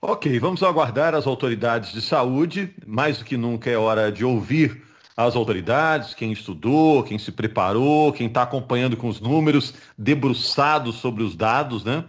Ok, 0.00 0.38
vamos 0.38 0.62
aguardar 0.62 1.14
as 1.14 1.26
autoridades 1.26 1.92
de 1.92 2.02
saúde. 2.02 2.74
Mais 2.86 3.18
do 3.18 3.24
que 3.24 3.36
nunca 3.36 3.70
é 3.70 3.76
hora 3.76 4.10
de 4.10 4.24
ouvir 4.24 4.82
as 5.16 5.36
autoridades, 5.36 6.14
quem 6.14 6.32
estudou, 6.32 7.02
quem 7.02 7.18
se 7.18 7.30
preparou, 7.30 8.12
quem 8.12 8.26
está 8.26 8.42
acompanhando 8.42 8.96
com 8.96 9.08
os 9.08 9.20
números, 9.20 9.74
debruçado 9.96 10.92
sobre 10.92 11.22
os 11.22 11.36
dados, 11.36 11.84
né? 11.84 12.04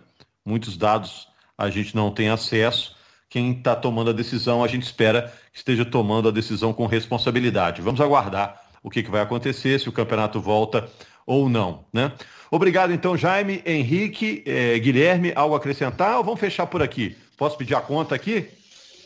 Muitos 0.46 0.78
dados 0.78 1.28
a 1.58 1.70
gente 1.70 1.96
não 1.96 2.12
tem 2.12 2.30
acesso 2.30 2.96
quem 3.34 3.52
está 3.52 3.76
tomando 3.76 4.12
a 4.12 4.14
decisão, 4.14 4.64
a 4.64 4.68
gente 4.68 4.84
espera 4.84 5.34
que 5.52 5.58
esteja 5.58 5.84
tomando 5.84 6.28
a 6.28 6.32
decisão 6.32 6.72
com 6.72 6.86
responsabilidade. 6.86 7.82
Vamos 7.82 8.00
aguardar 8.00 8.62
o 8.84 8.92
que, 8.92 9.02
que 9.02 9.10
vai 9.10 9.22
acontecer, 9.22 9.80
se 9.80 9.90
o 9.90 9.92
campeonato 9.92 10.40
volta 10.40 10.88
ou 11.26 11.50
não. 11.50 11.84
Né? 11.92 12.12
Obrigado, 12.52 12.94
então, 12.94 13.18
Jaime, 13.18 13.64
Henrique, 13.66 14.44
eh, 14.46 14.78
Guilherme, 14.78 15.34
algo 15.36 15.56
a 15.56 15.58
acrescentar 15.58 16.18
ou 16.18 16.24
vamos 16.24 16.40
fechar 16.40 16.68
por 16.68 16.84
aqui? 16.84 17.18
Posso 17.36 17.58
pedir 17.58 17.74
a 17.74 17.82
conta 17.82 18.14
aqui? 18.14 18.50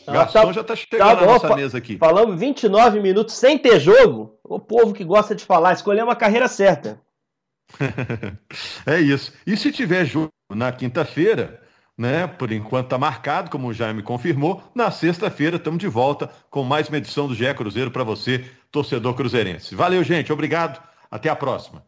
O 0.06 0.12
garçom 0.12 0.42
tá, 0.42 0.52
já 0.52 0.60
está 0.60 0.76
chegando 0.76 1.08
tá, 1.08 1.14
na 1.14 1.26
nossa 1.26 1.56
mesa 1.56 1.78
aqui. 1.78 1.96
Falamos 1.96 2.38
29 2.38 3.00
minutos 3.00 3.34
sem 3.34 3.56
ter 3.56 3.80
jogo. 3.80 4.38
O 4.44 4.60
povo 4.60 4.92
que 4.92 5.04
gosta 5.04 5.34
de 5.34 5.42
falar, 5.42 5.72
escolher 5.72 6.04
uma 6.04 6.14
carreira 6.14 6.48
certa. 6.48 7.00
é 8.84 9.00
isso. 9.00 9.32
E 9.46 9.56
se 9.56 9.72
tiver 9.72 10.04
jogo 10.04 10.28
na 10.54 10.72
quinta-feira, 10.72 11.60
né? 11.96 12.26
Por 12.26 12.52
enquanto 12.52 12.86
está 12.86 12.98
marcado, 12.98 13.50
como 13.50 13.68
o 13.68 13.74
Jaime 13.74 14.02
confirmou. 14.02 14.62
Na 14.74 14.90
sexta-feira 14.90 15.56
estamos 15.56 15.78
de 15.78 15.88
volta 15.88 16.30
com 16.50 16.62
mais 16.62 16.88
uma 16.88 16.98
edição 16.98 17.28
do 17.28 17.34
GE 17.34 17.52
Cruzeiro 17.54 17.90
para 17.90 18.04
você, 18.04 18.44
torcedor 18.70 19.14
cruzeirense. 19.14 19.74
Valeu, 19.74 20.02
gente. 20.02 20.32
Obrigado. 20.32 20.82
Até 21.10 21.28
a 21.28 21.36
próxima. 21.36 21.87